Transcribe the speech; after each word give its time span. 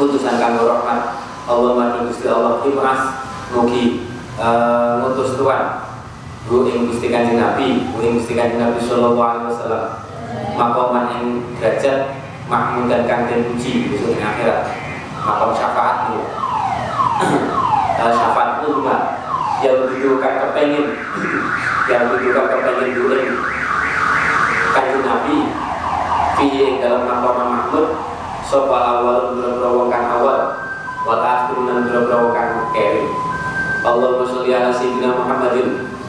Utusan 0.00 0.40
kang 0.40 0.56
gawa 0.56 0.80
rahmat. 0.80 1.00
Allah 1.46 2.02
Gusti 2.02 2.26
Allah 2.26 2.58
ibas 2.66 3.22
mugi 3.54 4.10
uh, 4.34 4.98
ngutus 4.98 5.38
tuan 5.38 5.85
Bu 6.46 6.62
ing 6.70 6.86
Gusti 6.86 7.10
Kanjeng 7.10 7.42
Nabi, 7.42 7.90
Bu 7.90 7.98
ing 8.06 8.22
Gusti 8.22 8.38
Kanjeng 8.38 8.62
Nabi 8.62 8.78
sallallahu 8.78 9.18
alaihi 9.18 9.50
wasallam. 9.50 9.84
Makoman 10.54 11.04
yang 11.10 11.26
derajat 11.58 12.22
makmum 12.46 12.86
dan 12.86 13.02
kang 13.10 13.26
den 13.26 13.50
puji 13.50 13.90
besok 13.90 14.14
di 14.14 14.22
akhirat. 14.22 14.70
Makom 15.26 15.50
syafaat 15.58 16.06
itu 16.06 16.22
syafaat 18.22 18.62
itu 18.62 18.70
juga 18.78 18.94
yang 19.66 19.90
kan 20.22 20.34
kepengin. 20.46 20.86
Yang 21.90 22.18
kan 22.34 22.46
kepengin 22.50 22.98
dulu 22.98 23.14
kanjeng 24.74 25.02
Nabi. 25.02 25.38
Fi 26.38 26.46
dalam 26.78 27.06
makom 27.10 27.42
mahmud 27.42 27.86
sopa 28.46 28.78
awal 29.02 29.34
wong 29.66 29.90
kang 29.90 30.06
awal. 30.14 30.62
Wa 31.02 31.14
akhirunan 31.22 31.86
bura-bura 31.90 32.16
wong 32.22 32.34
kang 32.34 32.50
keri 32.74 33.06
Allahumma 33.86 34.26
sholli 34.26 34.50
ala 34.50 34.74
sayyidina 34.74 35.14
Muhammadin 35.14 35.95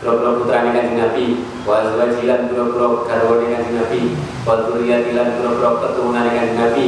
boro 0.00 0.40
putrane 0.40 0.72
kanjeng 0.72 0.96
Nabi 0.96 1.44
wa 1.68 1.84
azwajihi 1.84 2.24
lan 2.24 2.48
boro 2.48 3.04
garwane 3.04 3.46
kanjeng 3.52 3.76
Nabi 3.76 4.00
wa 4.48 4.64
dzurriyyati 4.64 5.12
lan 5.12 5.36
boro 5.36 5.80
keturunan 5.80 6.24
kanjeng 6.24 6.56
Nabi 6.56 6.86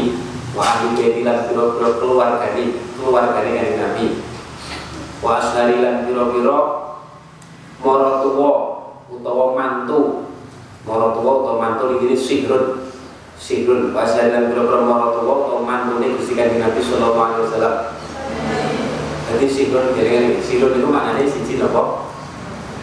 wa 0.52 0.62
ahli 0.68 0.92
baitilan 0.92 1.48
piro-piro 1.48 1.96
keluarga 1.96 2.52
ini 2.52 2.76
keluarga 3.00 3.40
ini 3.40 3.56
kan 3.56 3.68
Nabi. 3.88 4.06
Wa 5.24 5.40
asari 5.40 5.80
lan 5.80 6.04
piro-piro 6.04 6.58
moro 7.80 8.10
tuwa 8.20 8.50
utawa 9.08 9.46
mantu. 9.56 10.28
Moro 10.84 11.16
tuwa 11.16 11.32
utawa 11.40 11.56
mantu 11.56 11.96
ini 12.04 12.12
sigrun 12.12 12.84
sigrun 13.40 13.96
wa 13.96 14.04
asari 14.04 14.28
lan 14.28 14.52
piro-piro 14.52 14.84
moro 14.84 15.16
tuwa 15.20 15.32
utawa 15.40 15.60
mantu 15.64 16.04
ini 16.04 16.20
Gusti 16.20 16.36
Kanjeng 16.36 16.60
Nabi 16.60 16.80
sallallahu 16.84 17.16
alaihi 17.16 17.44
wasallam. 17.48 17.74
Jadi 19.32 19.46
sigrun 19.48 19.96
jadi 19.96 20.36
sigrun 20.44 20.76
itu 20.76 20.88
maknanya 20.92 21.24
siji 21.24 21.56
nopo 21.56 22.11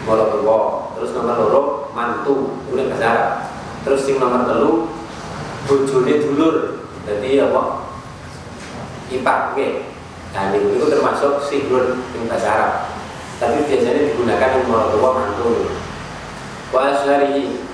tuwa 0.06 0.56
terus 0.96 1.12
nomor 1.16 1.36
loro 1.36 1.62
mantu. 1.92 2.60
Itu 2.68 2.76
bahasa 2.88 3.44
terus 3.84 4.06
yang 4.08 4.20
nomor 4.20 4.44
telu 4.48 4.72
bojone 5.68 6.14
dulur. 6.20 6.54
Jadi 7.04 7.40
apa? 7.40 7.62
Ipak 9.10 9.38
oke. 9.52 9.68
Nah 10.30 10.54
ini 10.54 10.78
itu 10.78 10.86
termasuk 10.86 11.42
sigrun 11.42 12.06
yang 12.14 12.30
bahasa 12.30 12.86
tapi 13.40 13.64
biasanya 13.64 14.12
digunakan 14.12 14.52
yang 14.60 14.68
orang 14.68 14.90
tua 14.92 15.10
mantu. 15.16 15.50
Wasari 16.70 17.66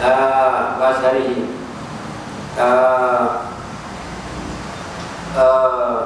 uh, 0.00 0.80
wasari 0.80 1.44
uh, 2.56 3.24
uh, 5.36 6.00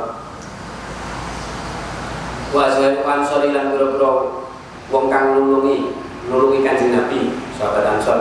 wasari 2.50 2.98
wansori 3.04 3.54
lan 3.54 3.76
biro-biro 3.76 4.47
wong 4.88 5.12
kang 5.12 5.36
nulungi 5.36 5.92
nulungi 6.28 6.64
kanjeng 6.64 6.96
Nabi 6.96 7.36
sahabat 7.56 7.98
Ansor. 7.98 8.20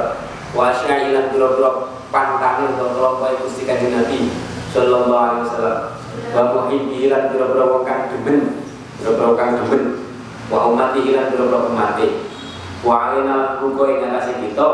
Wasyai 0.56 1.12
lan 1.12 1.32
biro-biro 1.32 1.92
pantane 2.08 2.72
untuk 2.72 2.96
kelompok 2.96 3.36
Gusti 3.44 3.68
Kanjeng 3.68 3.94
Nabi 4.00 4.32
sallallahu 4.72 5.12
alaihi 5.12 5.44
wasallam. 5.44 5.78
Wa 6.32 6.42
muhibbi 6.56 7.12
lan 7.12 7.30
pira-pira 7.32 7.66
wong 7.68 7.84
kang 7.84 8.12
demen 8.12 8.64
pira-pira 9.00 9.32
kang 9.36 9.52
demen. 9.64 9.84
Wa 10.48 10.72
umati 10.72 11.12
lan 11.12 11.32
pira-pira 11.32 11.68
umat 11.68 12.00
wa 12.86 13.10
alaina 13.10 13.58
ruko 13.58 13.90
ing 13.90 14.06
atase 14.06 14.38
kita 14.38 14.68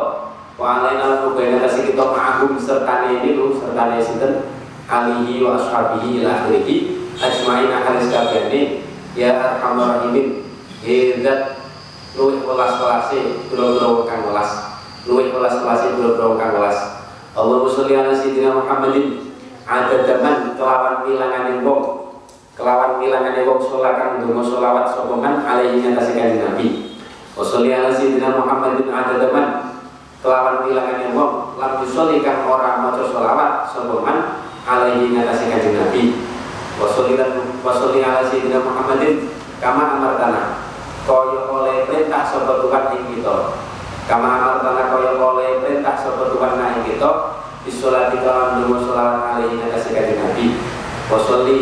wa 0.60 0.66
alaina 0.78 1.24
ruko 1.24 1.40
ing 1.40 1.58
atase 1.58 1.88
kita 1.88 2.04
ma'hum 2.04 2.60
sertane 2.60 3.24
niku 3.24 3.58
sertane 3.58 3.98
sinten? 3.98 4.54
Alihi 4.84 5.40
wa 5.42 5.56
ashabihi 5.58 6.22
ila 6.22 6.44
akhirih. 6.44 7.02
Ajmain 7.18 7.72
halis 7.72 8.12
kabehane 8.12 8.84
ya 9.16 9.62
arhamar 9.62 10.02
rahimin 10.02 10.44
luwih 12.14 12.46
welas-welase 12.46 13.50
pira-pira 13.50 14.06
kang 14.06 14.22
welas. 14.30 14.50
Luwih 15.10 15.34
welas-welase 15.34 15.98
pira-pira 15.98 16.38
kang 16.38 16.52
welas. 16.62 16.78
Allahumma 17.34 17.70
sholli 17.74 17.98
ala 17.98 18.14
sayyidina 18.14 18.54
Muhammadin. 18.54 19.34
Ada 19.64 20.04
zaman 20.04 20.60
kelawan 20.60 21.08
wilangan 21.08 21.64
wong 21.64 21.82
kelawan 22.54 23.00
wilangan 23.00 23.48
wong 23.48 23.60
sholakan 23.64 24.20
dungo 24.20 24.44
sholawat 24.44 24.92
sokongan 24.92 25.42
alaihi 25.42 25.82
ngatasi 25.82 26.20
Nabi. 26.20 27.00
Wa 27.34 27.42
sholli 27.42 27.74
ala 27.74 27.90
sayyidina 27.90 28.38
Muhammadin 28.38 28.92
ada 28.94 29.18
zaman 29.18 29.46
kelawan 30.22 30.68
wilangan 30.68 31.16
wong 31.16 31.32
lam 31.58 31.72
yusolli 31.82 32.22
kang 32.22 32.46
ora 32.46 32.78
maca 32.84 33.02
sholawat 33.08 33.72
sokongan 33.72 34.44
alaihi 34.68 35.16
ngatasi 35.16 35.50
kanjeng 35.50 35.80
Nabi. 35.80 36.04
Wa 36.78 37.74
sholli 37.74 38.04
ala 38.04 38.22
sayyidina 38.22 38.60
Muhammadin 38.62 39.32
kama 39.64 39.96
amartana 39.98 40.63
kaya 41.04 41.52
oleh 41.52 41.84
perintah 41.88 42.24
sapa 42.24 42.64
Tuhan 42.64 42.84
ing 42.96 43.04
kita. 43.20 43.36
Kama 44.08 44.28
amartana 44.40 44.92
kaya 44.92 45.20
oleh 45.20 45.60
perintah 45.60 45.96
sapa 46.00 46.32
Tuhan 46.32 46.60
ing 46.80 46.84
kita. 46.88 47.12
Bisolati 47.64 48.20
kawan 48.20 48.60
dungo 48.60 48.84
sholawat 48.84 49.40
alaihi 49.40 49.60
nakasi 49.60 49.96
kanjeng 49.96 50.20
Nabi. 50.20 50.60
Wasolli 51.08 51.60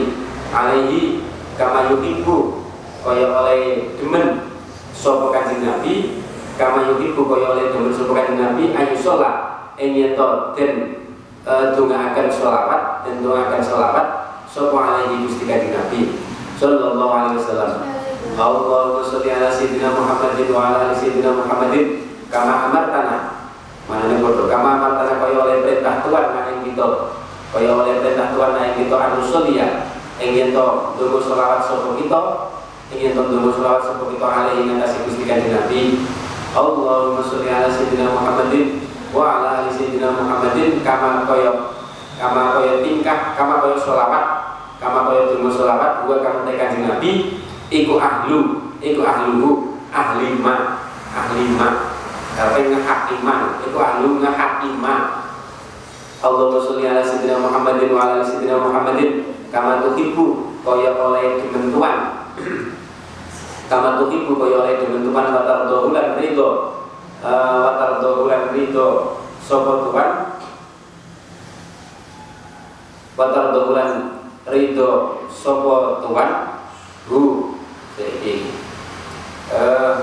alaihi 0.50 1.26
kama 1.58 1.94
yuhibbu 1.94 2.66
kaya 3.06 3.30
oleh 3.30 3.94
demen 3.98 4.54
sapa 4.94 5.30
kanjeng 5.34 5.66
Nabi. 5.66 6.26
Kama 6.58 6.94
yuhibbu 6.94 7.22
kaya 7.26 7.46
oleh 7.58 7.66
demen 7.74 7.94
sapa 7.94 8.14
kanjeng 8.14 8.42
Nabi. 8.42 8.74
Ayu 8.74 8.94
sholat 8.98 9.36
ing 9.78 9.98
yeto 9.98 10.54
den 10.58 11.06
e, 11.42 11.54
akan 11.78 12.28
sholawat 12.30 13.06
dan 13.06 13.26
akan 13.26 13.62
sholawat 13.62 14.06
sapa 14.46 14.78
alaihi 14.78 15.26
gusti 15.26 15.46
kanjeng 15.50 15.74
Nabi. 15.74 16.18
Sallallahu 16.62 17.10
alaihi 17.10 17.42
wasallam 17.42 18.01
Allahumma 18.40 19.04
sholli 19.04 19.28
ala 19.28 19.52
sayyidina 19.52 19.92
Muhammadin 19.92 20.48
wa 20.56 20.62
ala 20.72 20.96
sayyidina 20.96 21.36
Muhammadin. 21.36 22.08
Kama 22.32 22.72
amartana. 22.72 23.18
Mana 23.92 24.08
nih 24.08 24.24
bodoh? 24.24 24.48
Kama 24.48 24.80
amartana 24.80 25.20
kaya 25.20 25.36
oleh 25.36 25.56
perintah 25.68 26.00
Tuhan 26.00 26.26
maning 26.32 26.64
kita? 26.72 26.88
Kaya 27.52 27.70
oleh 27.76 28.00
perintah 28.00 28.32
Tuhan 28.32 28.56
ing 28.56 28.76
kita? 28.88 28.96
Anusul 28.96 29.52
ya 29.52 29.68
ing 30.22 30.32
yen 30.32 30.50
to 30.56 30.96
ndonga 30.96 31.20
selawat 31.20 31.60
sapa 31.68 31.92
kita. 32.00 32.22
Ing 32.96 33.00
yen 33.04 33.12
to 33.12 33.22
ndonga 33.28 33.52
selawat 33.52 33.82
sapa 33.84 34.04
kita 34.08 34.28
alaihi 34.32 34.64
ngatasi 34.64 34.98
Gusti 35.04 35.24
Kanjeng 35.28 35.52
Nabi. 35.52 36.08
Allahumma 36.56 37.20
sholli 37.20 37.52
ala 37.52 37.68
sayyidina 37.68 38.16
Muhammadin 38.16 38.88
wa 39.12 39.24
ala 39.28 39.50
ali 39.60 39.76
sayyidina 39.76 40.08
Muhammadin. 40.16 40.80
Kama 40.88 41.28
kaya 41.28 41.52
kama 42.16 42.44
kaya 42.56 42.80
tingkah 42.80 43.36
kama 43.36 43.60
kaya 43.60 43.76
selawat. 43.76 44.26
Kama 44.80 45.12
kaya 45.12 45.28
ndonga 45.28 45.52
selawat 45.52 45.92
gua 46.08 46.24
kang 46.24 46.48
Kanjeng 46.48 46.88
Nabi 46.88 47.41
iku 47.72 47.96
ahlu 47.96 48.70
iku 48.84 49.02
ahluhu 49.02 49.80
ahli 49.90 50.36
ma 50.38 50.84
ahli 51.16 51.56
ma. 51.56 51.96
Tapi 52.32 52.72
ngehak 52.72 53.12
iman 53.20 53.64
itu 53.64 53.76
ahlu 53.80 54.20
ngehak 54.20 54.64
iman. 54.64 55.02
Allahumma 56.22 56.62
sholli 56.62 56.86
ala 56.86 57.02
sayyidina 57.02 57.42
Muhammadin 57.42 57.90
wa 57.96 58.02
ala 58.08 58.22
sayyidina 58.22 58.60
Muhammadin. 58.60 59.12
Kama 59.52 59.84
tuhibbu 59.84 60.56
kaya 60.64 60.96
oleh 60.96 61.44
dementuan 61.44 62.24
kama 63.72 64.00
tuhibbu 64.00 64.40
kaya 64.40 64.56
oleh 64.64 64.76
dementuan 64.80 65.28
wa 65.32 65.44
tardahu 65.44 65.92
lan 65.96 66.20
ridho. 66.20 66.50
Uh, 67.20 67.58
wa 67.68 67.72
tardahu 67.80 68.28
lan 68.32 68.52
ridho. 68.56 68.88
Sapa 69.44 69.84
Tuhan? 69.88 70.10
Wa 73.20 73.26
tardahu 73.36 73.76
lan 73.76 73.90
ridho. 74.48 74.92
Sapa 75.28 76.00
Tuhan? 76.00 76.30
Hu 77.12 77.20
jadi 78.02 78.36
eh 79.54 79.96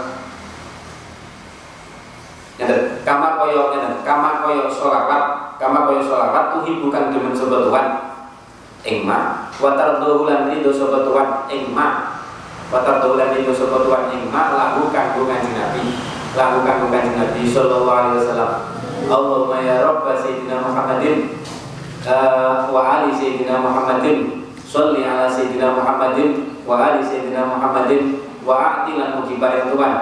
Ngeten, 2.58 3.06
kama 3.06 3.38
koyo 3.38 3.70
ngeten, 3.70 4.02
kama 4.02 4.42
koyo 4.42 4.66
sholawat, 4.66 5.54
kama 5.62 5.86
koyo 5.86 6.02
sholawat 6.02 6.58
tuhi 6.58 6.82
bukan 6.82 7.14
demen 7.14 7.30
sapa 7.30 7.62
Tuhan 7.62 7.86
ing 8.82 9.06
ma, 9.06 9.46
wa 9.62 9.78
tarduhu 9.78 10.26
lan 10.26 10.50
ridho 10.50 10.74
sapa 10.74 11.06
Tuhan 11.06 11.46
ing 11.54 11.70
ma. 11.70 12.18
Wa 12.74 12.82
tarduhu 12.82 13.14
lan 13.14 13.30
ridho 13.30 13.54
sapa 13.54 13.86
Tuhan 13.86 14.10
ing 14.10 14.26
ma 14.34 14.50
lahu 14.58 14.90
kanggo 14.90 15.30
Kanjeng 15.30 15.54
Nabi. 15.54 16.02
Kanggo 16.34 16.66
Kanjeng 16.66 17.14
Nabi 17.14 17.46
sallallahu 17.46 17.94
alaihi 17.94 18.26
wasallam. 18.26 18.52
Allahumma 19.06 19.56
ya 19.62 19.76
rabb 19.86 20.04
sayyidina 20.18 20.58
Muhammadin 20.58 21.38
uh, 22.10 22.66
wa 22.74 22.80
ali 22.82 23.14
sayyidina 23.14 23.62
Muhammadin 23.62 24.37
sholli 24.68 25.00
ala 25.00 25.32
sayyidina 25.32 25.72
Muhammadin 25.72 26.60
wa 26.68 26.76
ali 26.76 27.00
sayyidina 27.00 27.48
Muhammadin 27.48 28.20
wa 28.44 28.84
atilan 28.84 29.16
mugi 29.16 29.40
bareng 29.40 29.72
Tuhan. 29.72 29.94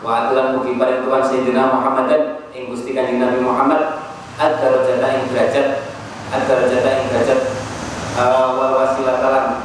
Wa 0.00 0.10
atilan 0.24 0.56
mugi 0.56 0.80
bareng 0.80 1.04
Tuhan 1.04 1.22
sayyidina 1.28 1.68
Muhammadan 1.68 2.48
ing 2.56 2.72
Gusti 2.72 2.96
Kanjeng 2.96 3.20
Nabi 3.20 3.44
Muhammad. 3.44 4.00
Ad-darajata 4.34 5.06
ing 5.20 5.30
derajat 5.30 5.68
ad-darajata 6.32 6.88
ing 6.88 7.06
derajat. 7.12 7.40
Uh, 8.14 8.56
wal 8.56 8.72
wasilatalan 8.80 9.60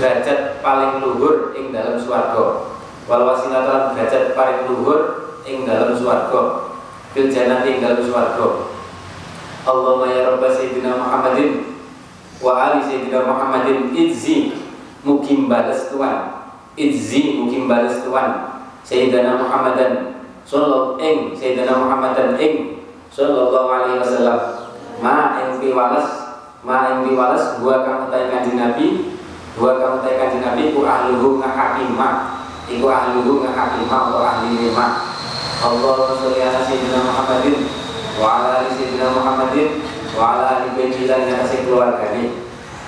derajat 0.00 0.64
paling 0.64 1.04
luhur 1.04 1.52
ing 1.52 1.76
dalam 1.76 2.00
swarga. 2.00 2.72
Wal 3.04 3.22
wasilatalan 3.28 3.92
derajat 3.94 4.32
paling 4.32 4.64
luhur 4.66 5.00
ing 5.44 5.68
dalam 5.68 5.92
swarga. 5.92 6.72
Fil 7.12 7.28
jannati 7.28 7.76
ing 7.76 7.80
dalam 7.84 8.00
swarga. 8.00 8.72
Allahumma 9.62 10.10
ya 10.10 10.26
rabb 10.26 10.42
sayyidina 10.42 10.98
Muhammadin 10.98 11.71
wa 12.42 12.52
ali 12.58 12.82
sayyidina 12.82 13.22
Muhammadin 13.22 13.94
izzi 13.94 14.52
mukim 15.06 15.46
balas 15.46 15.88
Tuhan 15.88 16.42
izzi 16.74 17.38
mukim 17.38 17.70
balas 17.70 18.02
Tuhan 18.02 18.52
Sayyidina 18.82 19.38
Muhammadan 19.38 20.18
sallallahu 20.42 20.98
ing 20.98 21.38
Sayyidina 21.38 21.70
Muhammadan 21.70 22.34
ing 22.34 22.82
sallallahu 23.14 23.70
alaihi 23.70 24.02
wasallam. 24.02 24.38
Ma 24.98 25.38
ing 25.38 25.62
piwales 25.62 26.06
ma 26.66 26.90
ing 26.90 27.06
piwales 27.06 27.62
gua 27.62 27.86
kang 27.86 28.10
utai 28.10 28.26
kanjeng 28.26 28.58
Nabi. 28.58 29.14
Gua 29.54 29.78
kang 29.78 30.02
utai 30.02 30.18
kanjeng 30.18 30.42
Nabi 30.42 30.74
ku 30.74 30.82
ahluhu 30.82 31.38
ngahakima. 31.38 32.42
Iku 32.66 32.86
ahluhu 32.90 33.46
ngahakima 33.46 33.96
atau 34.10 34.18
ahli 34.18 34.50
lima. 34.58 34.86
Allahumma 35.62 36.18
sholli 36.18 36.42
ala 36.42 36.66
sayyidina 36.66 37.06
Muhammadin 37.06 37.56
wa 38.18 38.26
ala 38.42 38.66
ali 38.66 38.70
sayyidina 38.74 39.14
Muhammadin 39.14 39.68
wa 40.12 40.36
ala 40.36 40.44
ali 40.60 40.68
baiti 40.76 41.08
lan 41.08 41.24
ngatasi 41.24 41.64
keluargane 41.64 42.42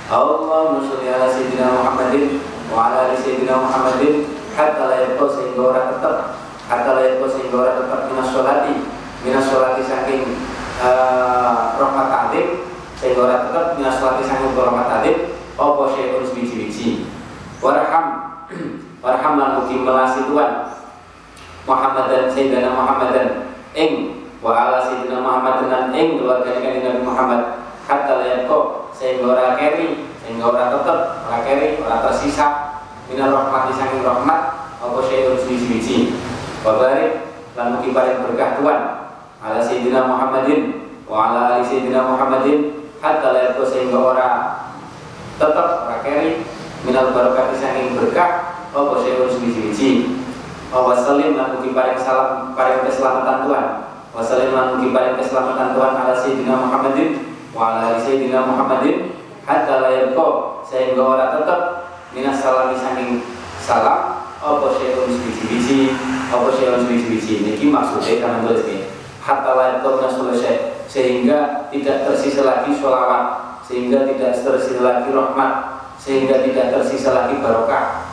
Allahumma 0.05 0.85
sholli 0.85 1.09
ala 1.09 1.32
sayyidina 1.32 1.81
Muhammadin 1.81 2.44
wa 2.69 2.93
ala 2.93 3.09
ali 3.09 3.17
sayyidina 3.17 3.56
Muhammadin. 3.56 4.29
Hatta 4.55 4.87
la 4.87 4.97
yakul 5.00 5.32
sehingga 5.32 5.62
orang 5.73 5.87
tetap 5.97 6.38
hatta 6.69 6.91
la 6.93 7.03
yakul 7.09 7.26
sehingga 7.26 7.56
orang 7.56 7.76
tetap 7.81 8.00
minas 8.12 8.29
sholati. 8.29 8.75
Minas 9.25 9.49
sholati 9.49 9.81
saking 9.81 10.37
uh, 10.85 11.81
rahmat 11.81 12.06
ta'lim. 12.12 12.69
Sehingga 13.00 13.21
orang 13.25 13.41
tetap 13.49 13.65
minas 13.81 13.97
sholati 13.97 14.23
saking 14.29 14.53
rahmat 14.53 14.87
ta'lim. 14.93 15.17
Apa 15.56 15.82
syai'un 15.97 16.25
sebiji-biji 16.29 17.09
warham. 17.65 18.06
Warham 19.05 19.37
lan 19.37 19.61
mugi 19.61 19.85
melasi 19.85 20.25
Tuhan 20.25 20.65
Muhammad 21.69 22.09
dan 22.09 22.25
Sayyidina 22.32 22.73
Muhammad 22.73 23.12
dan 23.12 23.29
ing 23.77 24.24
wa 24.44 24.52
ala 24.52 24.76
Sayyidina 24.85 25.25
Muhammad 25.25 25.73
dan 25.73 25.88
ing 25.96 26.20
keluarga 26.20 26.52
Nabi 26.61 27.00
Muhammad. 27.00 27.64
Hatta 27.88 28.20
la 28.20 28.26
yakul 28.29 28.93
sehingga 28.93 29.32
orang 29.32 29.56
keri 29.56 30.08
sehingga 30.20 30.52
orang 30.52 30.69
tetap 30.69 30.99
orang 31.25 31.43
keri 31.49 31.81
orang 31.81 32.00
tersisa. 32.05 32.46
Minal 33.08 33.32
rahmat 33.32 33.73
disanging 33.73 34.05
rahmat 34.05 34.41
apa 34.81 34.99
syai'un 35.08 35.37
suwi-suwi 35.37 36.17
wa 36.64 36.81
barik 36.81 37.37
lan 37.56 37.76
mugi 37.76 37.96
paring 37.96 38.20
berkah 38.20 38.61
Tuhan. 38.61 38.81
Ala 39.41 39.61
sayyidina 39.64 40.08
Muhammadin 40.12 40.93
wa 41.08 41.32
ala 41.32 41.41
ali 41.56 41.64
sayyidina 41.64 42.05
Muhammadin. 42.05 42.85
Hatta 43.00 43.32
la 43.32 43.41
yakun 43.49 43.64
sehingga 43.64 43.96
ora 43.96 44.29
tetap 45.41 45.88
ora 45.88 46.05
keri. 46.05 46.44
Minal 46.85 47.17
barokah 47.17 47.49
disanging 47.49 47.96
berkah 47.96 48.61
apa 48.76 48.93
syai'un 49.00 49.29
suwi-suwi 49.32 50.20
wa 50.69 50.91
salim 50.93 51.38
lan 51.38 51.56
mugi 51.56 51.70
paring 51.73 51.96
salam 51.96 52.50
paring 52.58 52.82
keselamatan 52.82 53.46
Tuhan 53.46 53.94
wa 54.14 54.22
salim 54.22 54.55
lan 54.55 54.78
mugi 54.78 54.94
paring 54.94 55.19
keselamatan 55.19 55.75
Tuhan 55.75 55.93
ala 55.99 56.14
sayyidina 56.14 56.55
Muhammadin 56.55 57.34
wa 57.50 57.82
ala 57.82 57.99
sayyidina 57.99 58.46
Muhammadin 58.46 59.11
hatta 59.43 59.82
la 59.82 59.90
yakun 59.90 60.62
sehingga 60.62 61.02
ora 61.02 61.34
tetap 61.34 61.61
minas 62.14 62.38
salam 62.38 62.70
saking 62.78 63.26
salam. 63.58 64.22
Apa 64.44 64.76
syai'un 64.76 65.08
biji-biji 65.08 65.96
apa 66.28 66.52
syai'un 66.52 66.84
biji-biji 66.84 67.43
ini 67.43 67.72
maksudnya 67.72 68.20
karena 68.20 68.44
tulis 68.44 68.69
ini 68.69 68.87
hatta 69.19 69.56
la 69.56 69.81
selesai 70.06 70.84
sehingga 70.87 71.67
tidak 71.75 72.06
tersisa 72.06 72.46
lagi 72.46 72.70
sholawat. 72.79 73.58
Sehingga 73.65 74.05
tidak 74.05 74.36
tersisa 74.36 74.84
lagi 74.84 75.08
rahmat. 75.08 75.53
Sehingga 75.96 76.44
tidak 76.44 76.69
tersisa 76.69 77.17
lagi 77.17 77.41
barokah. 77.41 78.12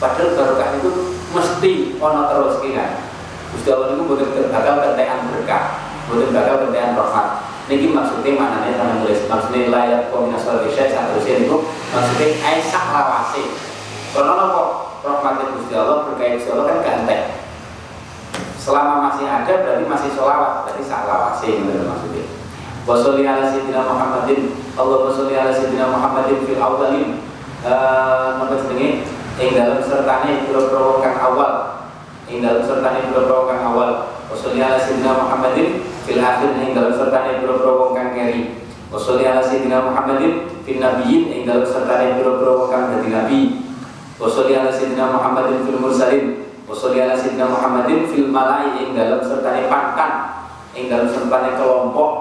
Padahal 0.00 0.32
barokah 0.32 0.68
itu 0.80 0.90
mesti 1.28 1.72
ono 2.00 2.24
terus 2.32 2.56
kira 2.64 3.08
Gusti 3.48 3.68
Allah 3.72 3.96
itu 3.96 4.04
bukan 4.04 4.28
bakal 4.52 4.74
kentekan 4.84 5.07
berkah 5.48 5.64
bukan 6.12 6.28
bakal 6.36 6.54
kentekan 6.68 6.92
rahmat 6.92 7.28
Niki 7.68 7.92
maksudnya 7.92 8.32
mana 8.32 8.64
nih 8.64 8.80
teman 8.80 9.04
tulis. 9.04 9.28
Maksudnya 9.28 9.68
layak 9.68 10.08
kombinasi 10.08 10.64
bisa 10.64 10.88
seharusnya 10.88 11.44
itu 11.44 11.56
maksudnya 11.92 12.26
aisyah 12.40 12.84
lawasi. 12.96 13.44
Kalau 14.16 14.40
nopo 14.40 14.62
rahmatnya 15.04 15.52
Gusti 15.52 15.76
Allah 15.76 16.08
berkait 16.08 16.40
Gusti 16.40 16.48
Allah 16.48 16.64
kan 16.64 16.78
ganteng. 16.80 17.44
Selama 18.56 19.12
masih 19.12 19.28
ada 19.28 19.52
berarti 19.52 19.84
masih 19.84 20.16
sholawat. 20.16 20.64
Berarti 20.64 20.80
sah 20.80 21.04
lawasi 21.04 21.60
itu 21.60 21.84
maksudnya. 21.84 22.24
Wasolli 22.88 23.28
ala 23.28 23.52
sayyidina 23.52 23.84
Muhammadin. 23.84 24.56
Allah 24.72 24.96
wasolli 25.04 25.36
ala 25.36 25.52
sayyidina 25.52 25.92
Muhammadin 25.92 26.48
fil 26.48 26.56
awalin 26.56 27.20
Nopo 28.40 28.54
jenenge? 28.64 29.04
Ing 29.36 29.52
dalam 29.52 29.84
sertane 29.84 30.48
kang 31.04 31.16
awal. 31.20 31.52
Ing 32.32 32.40
dalam 32.40 32.64
sertane 32.64 33.12
kang 33.12 33.60
awal 33.76 34.17
Wasolli 34.28 34.60
ala 34.60 34.76
sayyidina 34.76 35.24
Muhammadin 35.24 35.80
fil 36.04 36.20
akhir 36.20 36.52
ing 36.60 36.76
dalam 36.76 36.92
sertane 36.92 37.40
pura-pura 37.40 37.72
wong 37.80 37.92
kang 37.96 38.12
ala 38.12 39.40
sayyidina 39.40 39.88
Muhammadin 39.88 40.32
fil 40.68 40.76
nabiyyin 40.84 41.32
ing 41.32 41.42
dalam 41.48 41.64
sertane 41.64 42.20
pura-pura 42.20 42.52
wong 42.60 42.68
kang 42.68 42.84
dadi 42.92 43.08
nabi. 43.08 43.40
Ala 44.20 44.68
sayyidina 44.68 45.16
Muhammadin 45.16 45.64
fil 45.64 45.80
mursalin. 45.80 46.44
Ala 46.68 47.16
sayyidina 47.16 47.48
Muhammadin 47.48 48.04
fil 48.04 48.28
malai 48.28 48.76
ing 48.76 48.92
dalam 48.92 49.24
sertane 49.24 49.64
pantan 49.64 50.44
ing 50.76 50.92
dalam 50.92 51.08
sertane 51.08 51.56
kelompok. 51.56 52.12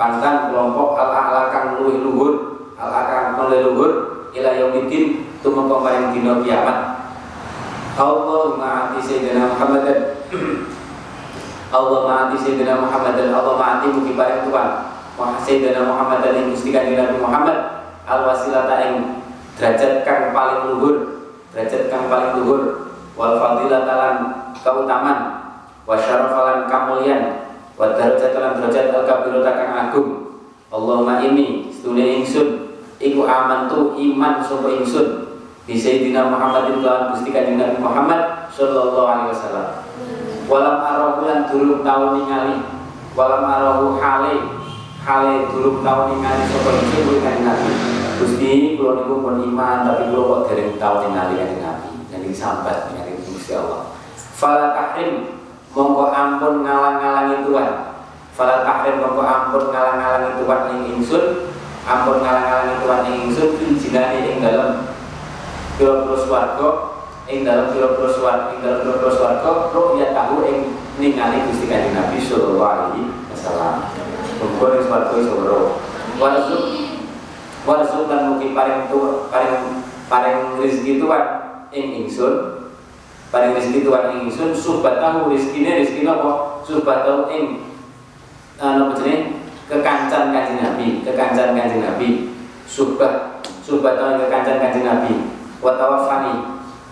Pantan 0.00 0.48
kelompok 0.48 0.96
al-a'la 0.96 1.52
kang 1.52 1.76
luwih 1.76 2.00
luhur 2.00 2.32
al-a'la 2.80 3.36
kang 3.36 3.52
luhur 3.52 4.24
ila 4.32 4.50
yaumidin 4.56 5.28
tumeka 5.44 5.76
paring 5.84 6.08
dina 6.16 6.40
kiamat. 6.40 7.04
Allahumma 8.00 8.96
ati 8.96 9.04
sayyidina 9.04 9.60
Allah 11.70 12.00
ma'ati 12.02 12.34
Sayyidina 12.34 12.82
Muhammad 12.82 13.14
dan 13.14 13.30
Allah 13.30 13.54
ma'ati 13.54 13.94
mugi 13.94 14.18
paring 14.18 14.42
Tuhan. 14.42 14.68
Sayyidina 15.46 15.86
Muhammad 15.86 16.18
dan 16.26 16.50
Gusti 16.50 16.74
Kanjeng 16.74 16.98
Nabi 16.98 17.22
Muhammad 17.22 17.56
al 18.10 18.26
wasilata 18.26 18.74
ing 18.90 19.22
derajat 19.54 20.02
kang 20.02 20.34
paling 20.34 20.66
luhur 20.74 20.94
derajat 21.54 21.86
kang 21.86 22.10
paling 22.10 22.42
luhur. 22.42 22.90
Wal 23.14 23.36
fadilata 23.38 23.94
lan 24.00 24.16
keutamaan 24.56 25.18
wa 25.86 25.94
syarafalan 25.94 26.66
kamulian 26.66 27.52
wa 27.78 27.94
derajat 27.94 28.34
lan 28.34 28.58
derajat 28.58 28.90
al 28.90 29.06
kabirata 29.06 29.50
kang 29.54 29.72
agung. 29.76 30.08
Allahumma 30.74 31.22
ini 31.22 31.70
sedune 31.70 32.18
ingsun 32.18 32.80
iku 32.98 33.30
amantu 33.30 33.94
iman 33.94 34.42
sapa 34.42 34.74
ingsun. 34.74 35.38
Di 35.70 35.78
Sayyidina 35.78 36.26
Muhammadin 36.34 36.82
lawan 36.82 37.14
Gusti 37.14 37.30
Kanjeng 37.30 37.62
Nabi 37.62 37.78
Muhammad 37.78 38.50
sallallahu 38.50 39.06
alaihi 39.06 39.30
wasallam 39.30 39.89
walam 40.50 40.82
arahu 40.82 41.22
lan 41.22 41.46
durung 41.46 41.86
tau 41.86 42.18
ningali. 42.18 42.58
Walam 43.14 43.46
arahu 43.46 44.02
hale. 44.02 44.34
Hale 45.06 45.46
durung 45.54 45.86
tau 45.86 46.10
ningali. 46.10 46.42
Sapa 46.50 46.70
kuwi 46.74 47.22
Kanjeng 47.22 47.46
Nabi. 47.46 47.72
Gusti 48.18 48.76
kula 48.76 49.00
niku 49.00 49.24
pun 49.24 49.40
iman 49.40 49.86
tapi 49.86 50.12
kula 50.12 50.22
kok 50.26 50.42
dereng 50.50 50.74
tau 50.76 51.06
ningali 51.06 51.38
Kanjeng 51.38 51.62
Nabi 51.62 51.90
jadi 52.10 52.28
sambat 52.34 52.90
ningali 52.90 53.22
Gusti 53.22 53.54
Allah. 53.54 53.94
Fala 54.18 54.74
tahrim 54.74 55.38
mongko 55.70 56.10
ampun 56.10 56.66
ngalang-alangi 56.66 57.46
Tuhan. 57.46 57.72
Fala 58.34 58.66
tahrim 58.66 58.98
mongko 58.98 59.22
ampun 59.22 59.62
ngalang-alangi 59.70 60.30
Tuhan 60.42 60.60
ing 60.74 60.80
ingsun. 60.98 61.24
Ampun 61.86 62.20
ngalang-alangi 62.20 62.74
Tuhan 62.82 63.00
ing 63.06 63.16
ingsun 63.30 63.48
fil 63.56 63.72
jinani 63.78 64.18
ing 64.26 64.36
dalem. 64.42 64.90
Pira-pira 65.78 66.16
swarga 66.18 66.89
ing 67.30 67.46
dalem 67.46 67.70
pira-pira 67.70 68.10
swarga 68.10 68.52
ing 68.52 68.60
dalem 68.60 68.82
pira-pira 68.82 69.12
swarga 69.14 69.50
ru'ya 69.70 70.10
tahu 70.10 70.42
ing 70.44 70.74
ningali 70.98 71.46
Gusti 71.46 71.70
Kanjeng 71.70 71.94
Nabi 71.94 72.18
sallallahu 72.18 72.66
alaihi 72.66 73.02
wasallam. 73.30 73.74
Muga 74.42 74.66
ing 74.76 74.84
swarga 74.84 75.12
iso 75.16 75.32
weruh. 75.38 75.66
Warzuk 76.18 76.64
warzuk 77.64 78.10
lan 78.10 78.34
mugi 78.34 78.52
paring 78.52 78.90
tu 78.90 79.30
paring 79.30 79.86
paring 80.10 80.58
rezeki 80.58 80.98
Tuhan 80.98 81.24
ing 81.70 82.04
ingsun. 82.04 82.34
Paring 83.30 83.54
rezeki 83.54 83.86
Tuhan 83.86 84.04
ing 84.10 84.18
ingsun 84.28 84.50
subatahu 84.50 85.30
rezekine 85.30 85.80
rezeki 85.80 86.02
napa 86.02 86.60
subatahu 86.66 87.30
ing 87.30 87.70
apa 88.58 88.92
jenenge? 88.98 89.40
Kekancan 89.70 90.34
kanjeng 90.34 90.58
Nabi, 90.58 90.98
kekancan 91.06 91.54
kanjeng 91.54 91.78
Nabi, 91.86 92.34
subah 92.66 93.38
tahun 93.70 94.18
kekancan 94.18 94.58
kanjeng 94.58 94.82
Nabi, 94.82 95.30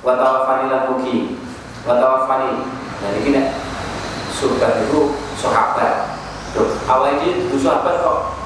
watawafani, 0.09 0.65
watawafani 0.65 0.65
lan 0.73 0.83
mugi, 0.89 1.19
watawafani. 1.85 2.53
Nah 3.05 3.11
ini 3.21 3.29
nek 3.37 3.47
subah 4.33 4.81
itu 4.89 5.01
sahabat. 5.37 6.17
Tuh, 6.57 6.81
awal 6.89 7.21
ini 7.21 7.45
itu 7.45 7.57
sahabat 7.61 8.01
kok 8.01 8.41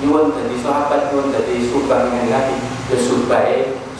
nyuwun 0.00 0.32
jadi 0.32 0.56
sahabat 0.64 1.12
nyuwun 1.12 1.28
jadi 1.28 1.54
subah 1.68 2.08
dengan 2.08 2.32
Nabi. 2.32 2.56
Ya 2.88 2.96
subah 2.96 3.44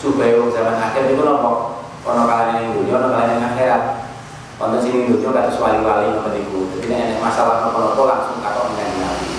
subah 0.00 0.26
wong 0.40 0.50
zaman 0.50 0.80
akhir 0.80 1.12
itu 1.12 1.22
nopo 1.22 1.84
ono 2.02 2.22
kalian 2.26 2.72
yang 2.72 2.88
ono 2.88 3.08
kalian 3.12 3.36
yang 3.36 3.44
akhirat. 3.52 3.82
Ono 4.56 4.78
sini 4.80 5.10
dunia 5.10 5.30
kata 5.30 5.52
wali-wali 5.60 6.16
ngoten 6.16 6.32
niku. 6.32 6.66
Jadi 6.74 6.86
nek 6.88 7.20
masalah 7.20 7.68
nopo-nopo 7.68 8.08
langsung 8.08 8.40
takut 8.40 8.72
dengan 8.72 9.06
Nabi 9.06 9.32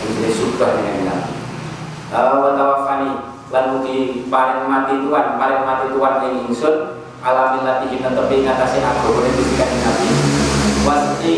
jadi 0.00 0.32
suka 0.32 0.66
dengan 0.80 0.96
Nabi 2.10 2.36
wa 2.40 2.50
tawafani 2.56 3.10
lan 3.50 3.64
mugi 3.74 4.26
paling 4.30 4.70
mati 4.70 4.94
tuan 5.02 5.34
paling 5.34 5.62
mati 5.66 5.86
tuan 5.94 6.14
ing 6.26 6.34
ingsun. 6.50 7.02
Ala 7.20 7.52
millatihi 7.52 8.00
tetepi 8.00 8.48
ngatasi 8.48 8.80
agama 8.80 9.20
Gusti 9.36 9.60
Kanjeng 9.60 9.84
Nabi. 9.84 10.08
Wasqi 10.88 11.34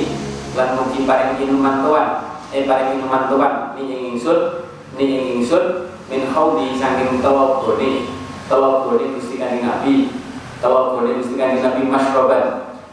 lan 0.54 0.78
mugi 0.78 1.02
paling 1.02 1.42
minuman 1.42 1.82
tuan 1.82 2.06
eh 2.54 2.62
paling 2.70 2.94
minuman 2.94 3.26
tuan 3.26 3.74
ni 3.74 3.90
ing 3.90 4.00
ingsun 4.14 4.62
ni 4.94 5.04
ing 5.10 5.24
ingsun 5.42 5.90
min 6.06 6.30
haudi 6.30 6.78
saking 6.78 7.18
telogone 7.18 8.06
telogone 8.46 9.04
Gusti 9.18 9.42
Kanjeng 9.42 9.66
Nabi. 9.66 10.14
Telogone 10.62 11.18
Gusti 11.18 11.34
Kanjeng 11.34 11.66
Nabi 11.66 11.82
masroban 11.90 12.44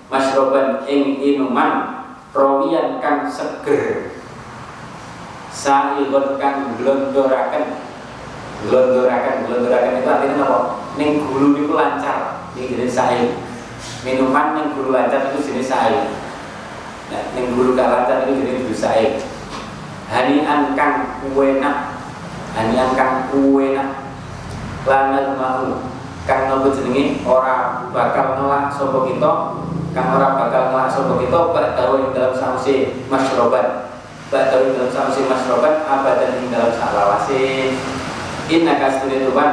masroban 0.09 0.89
ing 0.89 1.21
inuman 1.21 2.01
rawian 2.33 2.97
kang 2.97 3.29
seger. 3.29 4.17
Sa'igon 5.53 6.41
kang 6.41 6.73
glondoraken 6.81 7.88
glondoraken 8.65 9.47
glondoraken 9.47 10.03
itu 10.03 10.09
artinya 10.09 10.35
apa? 10.43 10.59
ning 10.99 11.23
gulu 11.23 11.55
itu 11.55 11.71
lancar 11.71 12.49
ini 12.57 12.75
jenis 12.75 12.91
sa'i 12.91 13.39
minuman 14.03 14.57
ning 14.57 14.75
gulu 14.75 14.91
lancar 14.91 15.31
itu 15.31 15.39
jenis 15.47 15.71
sa'i 15.71 16.11
nah 17.09 17.23
ning 17.33 17.55
gulu 17.55 17.73
gak 17.77 17.87
lancar 17.87 18.27
itu 18.27 18.43
jenis 18.43 18.75
sa'i 18.75 19.15
hanian 20.11 20.75
kang 20.75 21.23
kuenak 21.23 21.95
hanian 22.57 22.91
kang 22.97 23.31
kuenak 23.31 24.11
lanal 24.83 25.35
mau 25.37 25.65
kang 26.23 26.47
nopo 26.49 26.71
jenenge? 26.71 27.21
Ora 27.25 27.89
bakal 27.89 28.37
ngelak 28.37 28.69
sapa 28.73 29.05
kita 29.05 29.31
kang 29.91 30.07
ora 30.17 30.37
bakal 30.37 30.73
ngelak 30.73 30.87
sapa 30.89 31.13
kita 31.17 31.39
badhe 31.53 32.09
dalam 32.13 32.33
sausi 32.33 33.05
masyrobat 33.09 33.89
Batawi 34.29 34.77
dalam 34.77 34.93
samsi 34.93 35.25
masrobat 35.25 35.89
abadan 35.89 36.37
ing 36.37 36.53
dalam 36.53 36.69
salawase 36.69 37.73
Inna 38.49 38.81
kasturi 38.81 39.21
Tuhan. 39.29 39.51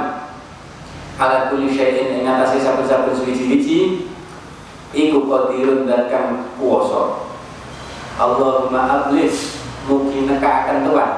Ala 1.16 1.48
kuli 1.52 1.72
syai'in 1.72 2.20
ing 2.20 2.28
atasi 2.28 2.60
saben-saben 2.60 3.16
suwi-wiji 3.16 4.04
Iku 4.92 5.28
qadirun 5.28 5.84
dan 5.88 6.08
kang 6.08 6.28
kuwasa. 6.56 7.28
Allahumma 8.16 8.80
ablis 8.88 9.60
Mugi 9.86 10.24
neka 10.24 10.66
akan 10.66 10.88
Tuhan. 10.88 11.10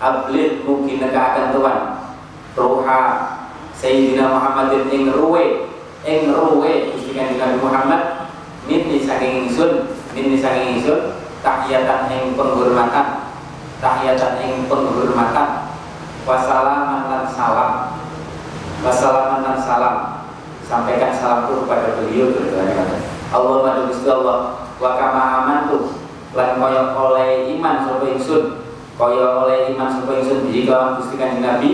Ablis 0.00 0.62
mugi 0.62 1.02
neka 1.02 1.20
akan 1.34 1.46
Tuhan. 1.52 1.78
Ruha 2.54 3.02
Sayyidina 3.74 4.30
Muhammadin 4.30 4.90
ing 4.90 5.04
ruwe 5.14 5.70
Ing 6.02 6.32
ruwe 6.32 6.90
Gusti 6.94 7.14
Nabi 7.14 7.60
Muhammad 7.60 8.32
Minni 8.66 9.02
saking 9.04 9.46
ingsun 9.46 9.94
Minni 10.16 10.40
saking 10.40 10.78
ingsun 10.78 11.20
tahiyatan 11.40 12.12
ing 12.12 12.36
penghormatan 12.36 13.32
tahiyatan 13.80 14.32
ing 14.44 14.52
penghormatan 14.68 15.69
wassalaman 16.30 17.10
lan 17.10 17.24
salam. 17.26 17.72
Wassalaman 18.86 19.40
lan 19.42 19.58
salam. 19.58 19.96
Sampaikan 20.62 21.10
salamku 21.10 21.66
kepada 21.66 21.98
beliau 21.98 22.30
berdoa 22.30 22.62
Allah 23.34 23.56
madu 23.66 23.90
Gusti 23.90 24.06
Allah. 24.06 24.70
Wa 24.78 24.94
kama 24.94 25.22
amantu 25.42 25.98
lan 26.30 26.62
kaya 26.62 26.94
oleh 26.94 27.50
iman 27.58 27.82
sapa 27.82 28.06
ingsun. 28.06 28.62
Kaya 28.94 29.26
oleh 29.42 29.74
iman 29.74 29.90
sapa 29.90 30.10
ingsun 30.22 30.46
bi 30.46 30.62
kelawan 30.62 31.02
Gusti 31.02 31.18
Kanjeng 31.18 31.42
Nabi. 31.42 31.70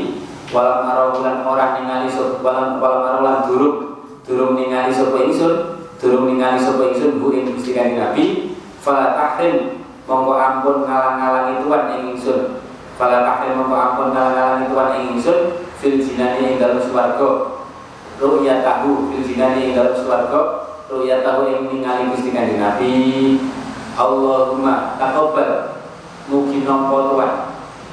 Walam 0.49 0.89
arau 0.89 1.21
lan 1.21 1.45
ora 1.45 1.77
ningali 1.77 2.09
sapa 2.09 2.41
walam 2.41 2.81
walam 2.81 3.03
arau 3.05 3.21
lan 3.21 3.39
durung 3.45 3.77
durung 4.25 4.57
ningali 4.57 4.89
sapa 4.89 5.21
ingsun 5.29 5.85
durung 6.01 6.25
ningali 6.33 6.57
sapa 6.57 6.81
ingsun 6.89 7.21
bu 7.21 7.37
ing 7.37 7.53
Nabi. 8.01 8.57
Fala 8.81 9.13
tahrim 9.19 9.85
mongko 10.07 10.39
ampun 10.39 10.87
ngalang-alangi 10.87 11.67
tuan 11.67 11.83
ing 11.93 12.03
ingsun 12.15 12.66
fala 12.97 13.23
tahrim 13.23 13.61
mongko 13.61 13.77
ampun 13.77 14.09
ngalang-alangi 14.17 14.73
tuan 14.73 14.89
ing 14.97 15.05
ingsun 15.17 15.69
fil 15.77 16.01
jinani 16.01 16.53
ing 16.53 16.57
dalem 16.57 16.81
swarga. 16.81 17.61
Ru'ya 18.17 18.65
tahu 18.65 19.13
fil 19.13 19.25
jinani 19.25 19.71
ing 19.71 19.73
dalem 19.77 19.95
swarga 19.97 20.67
ru'ya 20.87 21.27
tahu 21.27 21.51
ing 21.51 21.67
ningali 21.67 22.15
Gusti 22.15 22.31
Kanjeng 22.31 22.63
Nabi. 22.63 22.95
Allahumma 23.97 24.95
taqabbal 25.01 25.83
mugi 26.29 26.63
nampa 26.63 27.11
tuan 27.11 27.33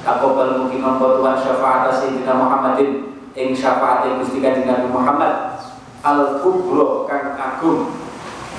taqabbal 0.04 0.62
mugi 0.62 0.78
nampa 0.78 1.16
tuan 1.16 1.34
syafaat 1.40 1.90
Sayyidina 1.96 2.36
Muhammadin 2.36 3.16
ing 3.34 3.50
syafaat 3.56 4.06
Gusti 4.22 4.38
Kanjeng 4.38 4.68
Nabi 4.68 4.86
Muhammad. 4.88 5.58
Al 6.04 6.44
kubro 6.44 7.08
kang 7.08 7.34
agung 7.40 7.88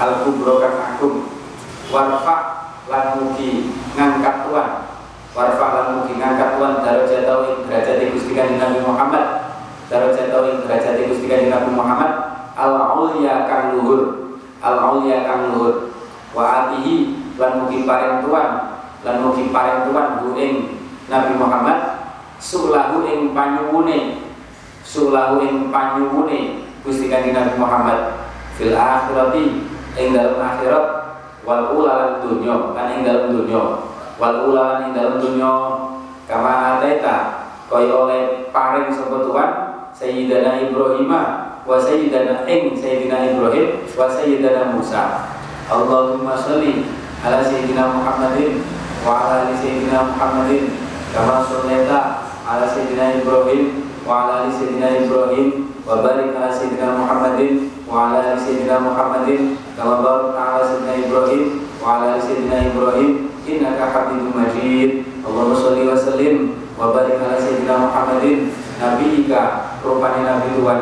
al 0.01 0.25
kubro 0.25 0.59
kang 0.59 0.77
agung. 0.81 1.31
Warfa 1.93 2.37
lan 2.89 3.21
mugi 3.21 3.71
ngangkat 3.93 4.49
tuan 4.49 4.69
warfa 5.35 5.67
lan 5.75 5.85
mugi 5.99 6.15
ngangkat 6.15 6.55
tuan 6.55 6.79
darajat 6.79 7.27
ing 7.27 7.67
derajat 7.67 7.99
Gusti 8.15 8.31
Kanjeng 8.31 8.57
Nabi 8.57 8.79
Muhammad. 8.87 9.51
Darajat 9.91 10.31
ing 10.31 10.57
derajat 10.63 10.95
Gusti 11.11 11.27
Kanjeng 11.27 11.51
Nabi 11.51 11.69
Muhammad. 11.75 12.11
Al 12.55 12.71
kang 13.51 13.75
luhur. 13.75 14.01
Al 14.63 14.75
ulya 14.95 15.27
kang 15.27 15.51
luhur. 15.51 15.91
Wa 16.31 16.71
atihi 16.71 17.19
lan 17.35 17.67
mugi 17.67 17.83
paring 17.83 18.23
tuan 18.23 18.79
lan 19.03 19.15
mugi 19.27 19.51
paring 19.51 19.91
tuan 19.91 20.23
bu 20.23 20.39
ing 20.39 20.79
Nabi 21.11 21.35
Muhammad. 21.35 22.07
Sulahu 22.39 23.03
ing 23.03 23.35
panyuwune. 23.35 24.23
Sulahu 24.87 25.43
ing 25.43 25.67
panyuwune 25.67 26.63
Gusti 26.87 27.11
Kanjeng 27.11 27.35
Nabi 27.35 27.59
Muhammad. 27.59 28.23
Fil 28.55 28.71
akhirati 28.71 29.67
ing 29.99 30.15
dalam 30.15 30.39
akhirat. 30.39 31.03
Wal 31.43 31.75
dunya 32.25 32.55
kan 32.73 32.89
ing 32.89 33.03
dalam 33.03 33.35
dunya 33.35 33.61
wal 34.15 34.51
ulalan 34.51 34.89
ing 34.89 34.91
dalam 34.95 35.19
dunya 35.19 35.53
kama 36.25 36.79
ataita 36.79 37.17
kaya 37.65 37.91
oleh 37.91 38.22
paring 38.53 38.89
sapa 38.93 39.25
Tuhan 39.25 39.51
Sayyidina 39.95 40.60
Ibrahim 40.69 41.07
wa 41.10 41.75
Sayyidina 41.79 42.43
ing 42.45 42.75
Sayyidina 42.77 43.31
Ibrahim 43.31 43.88
wa 43.95 44.05
Sayyidina 44.12 44.75
Musa. 44.75 45.34
Allahumma 45.65 46.38
sholli 46.38 46.86
ala 47.25 47.41
Sayyidina 47.41 47.89
Muhammadin 47.89 48.62
wa 49.01 49.25
ala 49.25 49.50
ali 49.50 49.57
Sayyidina 49.57 50.13
Muhammadin 50.13 50.77
kama 51.10 51.41
shallaita 51.41 52.00
ala 52.45 52.69
Sayyidina 52.69 53.17
Ibrahim 53.17 53.89
wa 54.05 54.29
ala 54.29 54.34
ali 54.45 54.53
Sayyidina 54.53 55.05
Ibrahim 55.10 55.74
wa 55.81 56.05
barik 56.05 56.38
ala 56.38 56.53
Sayyidina 56.53 57.01
Muhammadin 57.01 57.74
wa 57.89 58.13
ala 58.13 58.36
ali 58.36 58.38
Sayyidina 58.45 58.77
Muhammadin 58.77 59.41
kama 59.74 60.05
barakta 60.05 60.38
ala 60.38 60.62
Sayyidina 60.69 60.93
Ibrahim 61.01 61.43
wa 61.81 61.88
ala 61.98 62.05
ali 62.13 62.22
Sayyidina 62.22 62.57
Ibrahim 62.69 63.10
innaka 63.45 63.93
Hamidum 63.93 64.33
Majid. 64.33 65.05
Allahumma 65.21 65.57
sholli 65.57 65.85
wa 65.85 65.97
sallim 65.97 66.35
wa 66.77 66.93
barik 66.93 67.21
ala 67.21 67.37
Sayyidina 67.37 67.89
Muhammadin. 67.89 68.49
Nabi 68.75 69.23
Ika 69.23 69.43
rupane 69.85 70.27
Nabi 70.27 70.59
Tuhan 70.59 70.79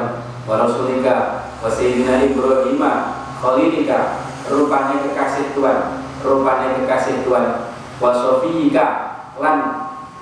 wa 0.50 0.54
Rasulika 0.58 1.16
wa 1.62 1.70
Sayyidina 1.70 2.26
Ibrahim 2.26 2.82
Khalilika 3.38 4.26
rupane 4.50 4.98
kekasih 5.06 5.54
Tuhan 5.54 6.02
rupane 6.26 6.74
kekasih 6.82 7.22
Tuhan 7.22 7.70
wa 8.02 8.10
Sofiyika 8.12 8.86
lan 9.38 9.58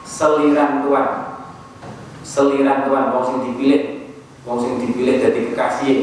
seliran 0.04 0.84
Tuhan. 0.84 1.08
Seliran 2.22 2.86
Tuhan 2.86 3.06
wong 3.16 3.24
sing 3.24 3.40
dipilih 3.48 3.82
wong 4.44 4.58
sing 4.60 4.74
dipilih 4.84 5.24
dari 5.24 5.40
kekasih. 5.54 5.98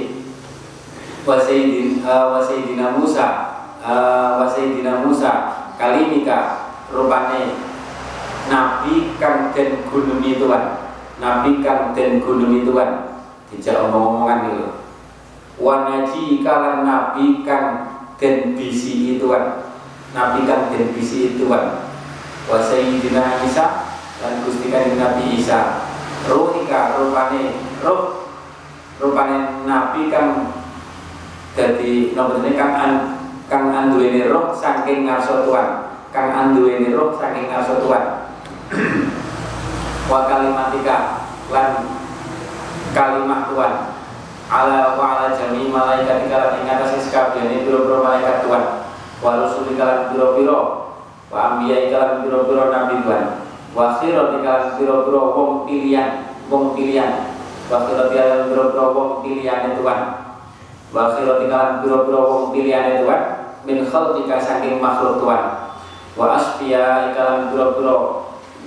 Wa 1.28 1.36
Sayyidina 1.36 2.08
uh, 2.08 2.24
wa 2.32 2.40
Sayyidina 2.40 2.96
Musa 2.96 3.26
uh, 3.84 4.40
wa 4.40 4.46
Sayyidina 4.48 5.04
Musa 5.04 5.67
kalimika 5.78 6.68
rupane 6.90 7.54
Nabi 8.48 9.14
kang 9.20 9.54
den 9.54 9.86
gunungi 9.86 10.40
Tuhan. 10.40 10.64
Nabi 11.22 11.62
kang 11.62 11.94
den 11.94 12.18
gunungi 12.18 12.66
Tuhan. 12.66 12.90
Dijak 13.48 13.80
omong-omongan 13.88 14.52
itu 14.52 14.66
wanaji 15.56 16.44
kalan 16.44 16.84
Nabi 16.84 17.44
kang 17.46 17.66
den 18.18 18.58
bisi 18.58 19.16
Tuhan. 19.16 19.68
Nabi 20.12 20.44
kang 20.44 20.72
den 20.72 20.92
bisi 20.96 21.38
Tuhan. 21.38 21.86
Wa 22.48 22.58
sayyidina 22.58 23.44
Isa 23.44 23.96
dan 24.18 24.42
Gusti 24.42 24.72
Nabi 24.72 25.38
Isa. 25.38 25.86
Ruhika 26.26 26.98
rupane 26.98 27.54
ruh. 27.84 28.26
Rupane 28.98 29.62
Nabi 29.62 30.10
kang 30.10 30.58
jadi 31.58 32.14
nomor 32.14 32.38
kang 32.54 32.72
an, 32.78 32.92
kang 33.48 33.72
anduweni 33.72 34.28
roh 34.28 34.52
saking 34.52 35.08
ngarso 35.08 35.48
Tuhan 35.48 35.68
kang 36.12 36.28
anduweni 36.36 36.92
roh 36.92 37.16
saking 37.16 37.48
ngarso 37.48 37.80
Tuhan 37.80 38.04
wa 40.08 40.28
kalimatika 40.28 41.24
lan 41.48 41.88
kalimat 42.92 43.48
Tuhan 43.48 43.74
ala 44.48 44.96
wa 44.96 45.04
ala 45.16 45.26
jami 45.36 45.68
malaikat 45.68 46.28
lan 46.28 46.60
ing 46.60 46.68
atase 46.68 47.08
sakabehane 47.08 47.64
pira-pira 47.64 48.04
malaikat 48.04 48.36
Tuhan 48.44 48.64
wa 49.24 49.30
rusul 49.44 49.76
lan 49.76 50.12
pira-pira 50.12 50.58
wa 51.28 51.38
ambiya 51.52 51.92
lan 51.92 52.24
pira-pira 52.24 52.72
nabi 52.72 53.00
Tuhan 53.04 53.24
wa 53.72 53.96
khairat 54.00 54.40
lan 54.44 54.62
pira-pira 54.76 55.20
wong 55.36 55.68
pilihan 55.68 56.28
wong 56.48 56.72
pilihan. 56.72 57.36
Wa 57.68 57.84
khairat 57.84 58.12
lan 58.12 58.48
pira-pira 58.48 58.84
wong 58.96 59.20
pilihan 59.20 59.76
Tuhan 59.76 60.27
wa 60.88 61.12
khairat 61.12 61.44
lan 61.52 61.84
pira-pira 61.84 62.20
wong 62.24 62.48
pilihan 62.56 63.04
Tuhan 63.04 63.22
min 63.68 63.84
khalqika 63.84 64.40
saking 64.40 64.80
makhluk 64.80 65.20
Tuhan. 65.20 65.44
Wa 66.16 66.34
asfiya 66.40 67.12
lan 67.12 67.52
pira-pira 67.52 68.24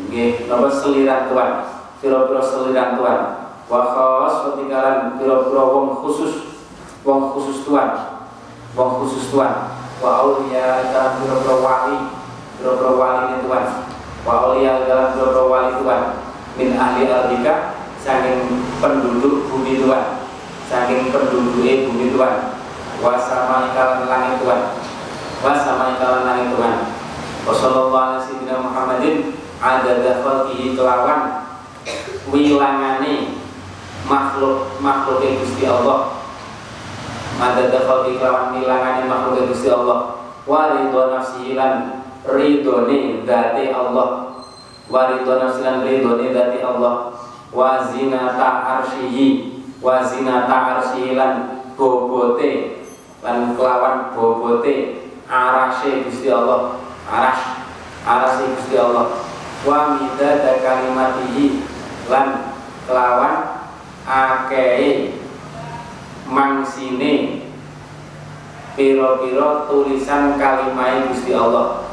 nggih 0.07 0.45
napa 0.45 0.69
seliran 0.69 1.29
Tuhan 1.29 1.51
pira-pira 1.97 2.41
seliran 2.41 2.97
Tuhan. 2.97 3.19
Wa 3.71 3.79
khas 3.95 4.33
petikalan 4.45 5.17
pira-pira 5.17 5.61
wong 5.65 5.87
khusus 6.05 6.61
wong 7.01 7.33
khusus 7.33 7.65
Tuhan 7.65 7.89
wong 8.77 8.91
khusus 9.01 9.33
Tuhan. 9.33 9.73
Wa 10.01 10.09
auliya 10.21 10.93
dalam 10.93 11.21
pira-pira 11.25 11.55
wali 11.57 11.97
pira-pira 12.61 12.91
wali 12.93 13.33
Tuhan. 13.41 13.65
Wa 14.21 14.33
auliya 14.45 14.85
dalam 14.85 15.17
pira-pira 15.17 15.43
wali 15.49 15.71
Tuhan 15.81 16.01
min 16.59 16.69
ahli 16.77 17.09
ardika 17.09 17.79
saking 17.97 18.61
penduduk 18.77 19.49
bumi 19.49 19.81
Tuhan 19.81 20.20
saking 20.71 21.11
penduduk 21.11 21.59
bumi 21.59 22.15
Tuhan. 22.15 22.35
Wa 23.03 23.19
sama 23.19 23.67
ikalan 23.67 24.07
langit 24.07 24.39
Tuhan. 24.39 24.61
Wa 25.43 25.51
sama 25.59 25.99
ikalan 25.99 26.23
langit 26.23 26.47
Tuhan. 26.55 26.75
Sallallahu 27.43 28.23
alaihi 28.23 28.47
Muhammadin 28.47 29.15
ada 29.59 30.23
khalqihi 30.23 30.77
kelawan 30.77 31.43
wilangane 32.31 33.35
makhluk 34.07 34.79
makhluk 34.79 35.19
Gusti 35.43 35.67
Allah. 35.67 36.23
Ada 37.41 37.83
khalqi 37.83 38.21
kelawan 38.21 38.55
wilangane 38.55 39.09
makhluk 39.11 39.51
Gusti 39.51 39.67
Allah. 39.67 40.23
Wa 40.47 40.77
ridho 40.77 41.11
nafsihi 41.11 41.57
lan 41.59 42.05
ridhone 42.23 43.27
dzati 43.27 43.73
Allah. 43.75 44.39
Wa 44.87 45.01
ridho 45.11 45.33
nafsihi 45.35 45.65
lan 45.65 45.77
ridhone 45.83 46.25
dzati 46.31 46.59
Allah. 46.63 47.11
Wa 47.51 47.83
zinata 47.91 48.79
arsyihi 48.79 49.60
wa 49.81 50.05
zinata 50.05 50.77
arsyihi 50.77 51.17
lan 51.17 51.65
bobote 51.73 52.81
lan 53.25 53.57
kelawan 53.57 54.13
bobote. 54.13 55.01
Arashe 55.31 56.05
Gusti 56.05 56.27
Allah. 56.29 56.77
Arash 57.09 57.65
arashe 58.05 58.45
Gusti 58.53 58.75
Allah. 58.77 59.25
Wa 59.65 59.97
midada 59.97 60.61
kalimatihi 60.61 61.65
lan 62.11 62.53
kelawan 62.85 63.65
akei 64.05 65.17
mangsine. 66.29 67.47
Piro-piro 68.71 69.67
tulisan 69.67 70.39
kalimai 70.39 71.09
Gusti 71.11 71.35
Allah. 71.35 71.91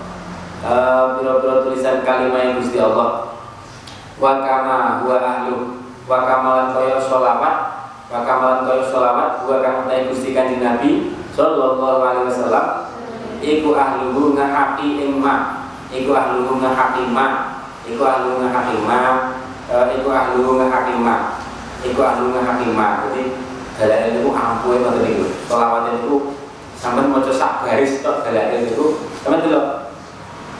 Uh, 0.62 1.18
piro-piro 1.18 1.66
tulisan 1.66 2.02
kalimai 2.02 2.58
Gusti 2.58 2.78
Allah. 2.78 3.34
Wa 4.18 4.42
kama 4.42 5.06
huwa 5.06 5.18
ahlu 5.22 5.78
wa 6.10 6.18
kamalan 6.26 6.74
kaya 6.74 6.98
sholawat 6.98 7.77
wa 8.08 8.24
kamalan 8.24 8.64
kaya 8.64 8.82
sholawat 8.88 9.44
wa 9.44 9.56
kamalan 9.60 10.08
Gusti 10.08 10.32
kanjeng 10.32 10.64
Nabi 10.64 11.12
sallallahu 11.36 12.00
alaihi 12.00 12.26
wasallam 12.28 12.66
iku 13.44 13.76
ahluhu 13.76 14.32
ngahaki 14.32 15.04
ing 15.04 15.20
ma 15.20 15.68
iku 15.92 16.16
ahluhu 16.16 16.56
ngahaki 16.56 17.04
ma 17.12 17.58
iku 17.88 18.02
ahlu 18.04 18.44
ngahakima 18.44 19.00
uh, 19.72 19.88
iku 19.96 20.08
ahlu 20.12 20.60
ngahakima 20.60 21.14
iku 21.80 22.00
ahlu 22.04 22.24
ngahakima 22.36 22.86
jadi 23.08 23.22
dalane 23.80 24.08
niku 24.20 24.30
ampuhe 24.36 24.76
ngoten 24.82 25.02
niku 25.08 25.26
selawat 25.48 25.96
niku 25.96 26.36
sampean 26.76 27.08
maca 27.08 27.32
sak 27.32 27.64
garis 27.64 28.04
tok 28.04 28.26
dalane 28.26 28.68
niku 28.68 29.08
sampean 29.24 29.48
delok 29.48 29.66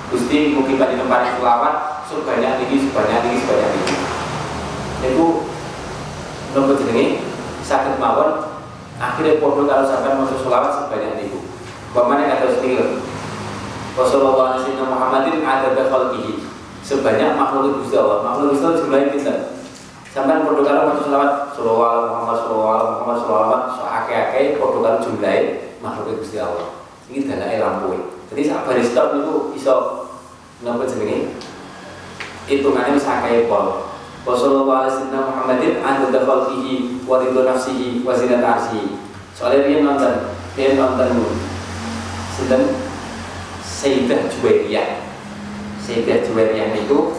Gusti 0.08 0.56
mungkin 0.56 0.80
pada 0.80 0.96
tempat 0.96 1.36
selawat 1.36 1.74
sebanyak 2.08 2.64
ini 2.64 2.88
sebanyak 2.88 3.20
ini 3.28 3.36
sebanyak 3.44 3.70
ini 3.76 3.94
niku 5.04 5.26
nopo 6.56 6.72
jenenge 6.80 7.27
sakit 7.68 8.00
mawon 8.00 8.48
akhirnya 8.96 9.36
podo 9.36 9.68
kalau 9.68 9.84
sampai 9.84 10.16
masuk 10.16 10.40
selawat 10.48 10.72
sebanyak 10.72 11.20
niku 11.20 11.44
Bagaimana 11.92 12.32
kata 12.36 12.56
sedikit 12.56 13.00
Wassalamualaikum 13.98 14.78
warahmatullahi 14.78 14.94
Muhammadin 14.94 15.36
ada 15.42 15.82
khalqihi 15.90 16.32
sebanyak 16.86 17.34
makhluk 17.34 17.82
Gusti 17.82 17.98
Allah. 17.98 18.22
Makhluk 18.22 18.54
Gusti 18.54 18.64
Allah 18.64 18.78
jumlahnya 18.78 19.08
kita. 19.10 19.34
Sampai 20.14 20.46
podo 20.46 20.62
karo 20.62 20.86
maca 20.86 21.02
selawat 21.02 21.32
sallallahu 21.52 22.06
Muhammad 22.06 22.36
sallallahu 22.46 22.86
Muhammad 23.02 23.18
so 23.74 23.82
akeh-akeh 23.84 24.56
podo 24.62 24.86
karo 24.86 25.02
jumlahe 25.02 25.74
makhluk 25.82 26.22
Gusti 26.22 26.38
Allah. 26.38 26.78
Iki 27.10 27.26
dalake 27.26 27.58
lampu. 27.58 27.90
Jadi 28.30 28.42
sak 28.46 28.70
baris 28.70 28.86
stop 28.86 29.18
niku 29.18 29.50
iso 29.58 29.74
napa 30.62 30.86
jenenge? 30.86 31.34
Hitungane 32.46 32.94
wis 32.94 33.02
akeh 33.02 33.50
pol. 33.50 33.87
Wa 34.28 34.36
sallallahu 34.36 34.68
alaihi 34.68 35.08
Muhammadin 35.08 35.80
adada 35.80 36.20
khalqihi 36.28 37.00
wa 37.08 37.16
ridha 37.16 37.48
nafsihi 37.48 38.04
wa 38.04 38.12
zinata 38.12 38.60
arsyihi. 38.60 39.00
Soalnya 39.32 39.64
dia 39.64 39.80
nonton, 39.80 40.14
dia 40.52 40.76
nonton 40.76 41.32
Sinten 42.36 42.76
Sayyidah 43.64 44.28
Juwairiyah. 44.28 45.00
Sehingga 45.80 46.20
Juwairiyah 46.28 46.76
itu 46.76 47.16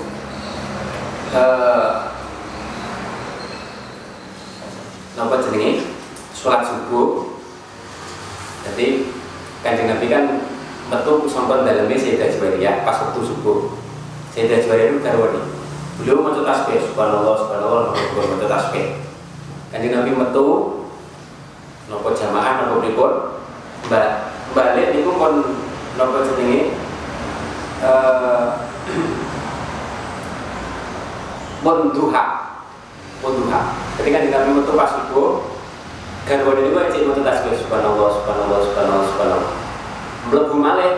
uh, 1.34 2.14
Napa 5.18 5.42
jenenge? 5.50 5.90
Sholat 6.38 6.62
subuh. 6.62 7.42
Jadi 8.70 9.10
kanjeng 9.66 9.90
Nabi 9.90 10.14
kan 10.14 10.46
metu 10.94 11.26
sampun 11.26 11.66
dalamnya 11.66 11.98
Sayyidah 11.98 12.30
Juwairiyah 12.38 12.86
pas 12.86 13.02
waktu 13.02 13.26
subuh. 13.26 13.74
Sayyidah 14.30 14.62
Juwairiyah 14.62 14.94
itu 14.94 15.02
garwani 15.02 15.59
beliau 16.00 16.24
metu 16.24 16.48
tasbih 16.48 16.80
subhanallah 16.80 17.36
subhanallah 17.44 17.92
subhanallah 17.92 18.32
metu 18.40 18.48
tasbih. 18.48 18.86
Kanjeng 19.70 19.92
Nabi 20.00 20.16
metu 20.16 20.48
nopo 21.92 22.16
jamaah 22.16 22.64
nopo 22.64 22.80
pripun 22.80 23.36
mbak 23.92 24.32
balik 24.56 24.96
niku 24.96 25.12
pun 25.20 25.44
nopo 26.00 26.18
jenenge? 26.24 26.72
Munduha 31.60 32.24
Munduha 33.20 33.62
Ketika 34.00 34.24
di 34.24 34.32
Nabi 34.32 34.64
metu 34.64 34.80
pas 34.80 34.96
subuh 34.96 35.44
Garwan 36.24 36.60
ini 36.60 36.72
wajib 36.72 37.08
metu 37.12 37.20
tasbih 37.24 37.52
Subhanallah, 37.56 38.16
Subhanallah, 38.16 38.60
Subhanallah, 38.64 39.06
Subhanallah. 39.12 39.54
Melebu 40.32 40.56
malih 40.56 40.94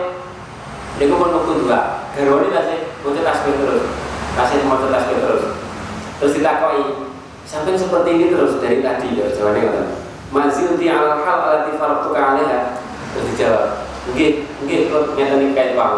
Ini 1.02 1.10
pun 1.10 1.34
metu 1.34 1.66
dua 1.66 2.06
Garwan 2.14 2.46
ini 2.46 2.54
masih 2.54 2.78
metu 3.02 3.20
tasbih 3.26 3.54
terus 3.58 4.01
Masih 4.32 4.64
metu 4.64 4.86
tasbih 4.88 5.18
terus. 5.20 5.44
Terus 6.20 6.34
ditakoi 6.40 6.82
Sampai 7.42 7.76
seperti 7.76 8.10
ini 8.16 8.26
terus 8.32 8.62
dari 8.62 8.80
tadi 8.80 9.18
ya 9.18 9.28
Jawabannya 9.28 9.68
kan 9.68 9.86
Mazil 10.32 10.80
di 10.80 10.88
al 10.88 11.20
hal 11.20 11.38
alati 11.44 11.76
faratuka 11.76 12.20
alaiha. 12.20 12.80
Terus 13.12 13.26
dijawab 13.34 13.66
Mungkin, 14.02 14.32
mungkin 14.58 14.80
kalau 14.90 15.14
nyata 15.14 15.34
nih 15.38 15.48
kayak 15.54 15.74
bang 15.78 15.96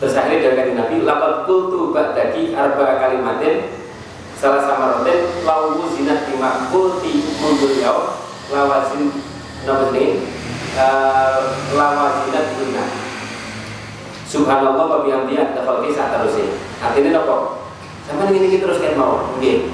Terus 0.00 0.14
akhirnya 0.20 0.40
dari 0.42 0.56
kata 0.56 0.72
Nabi, 0.74 0.96
lapat 1.06 1.32
kultu 1.48 1.94
ba'daki 1.94 2.52
arba 2.52 2.98
kalimatin 3.00 3.84
salah 4.44 4.60
sama 4.60 5.00
roten 5.00 5.24
lau 5.48 5.80
zinat 5.96 6.28
lima 6.28 6.68
kulti 6.68 7.24
mundur 7.40 7.72
yau 7.80 8.18
lawazin 8.52 9.08
nama 9.64 9.88
ini 9.96 10.20
lawazinat 11.72 12.46
lima 12.60 12.84
Subhanallah 14.34 14.90
wa 14.90 14.98
bihamdihi 15.06 15.38
ada 15.38 15.62
khalqi 15.62 15.94
saat 15.94 16.18
terusnya 16.18 16.58
artinya 16.82 17.22
apa? 17.22 17.36
Sama 18.02 18.26
ini 18.34 18.50
kita 18.50 18.66
terus 18.66 18.82
kan 18.82 18.98
mau? 18.98 19.30
Okay. 19.38 19.70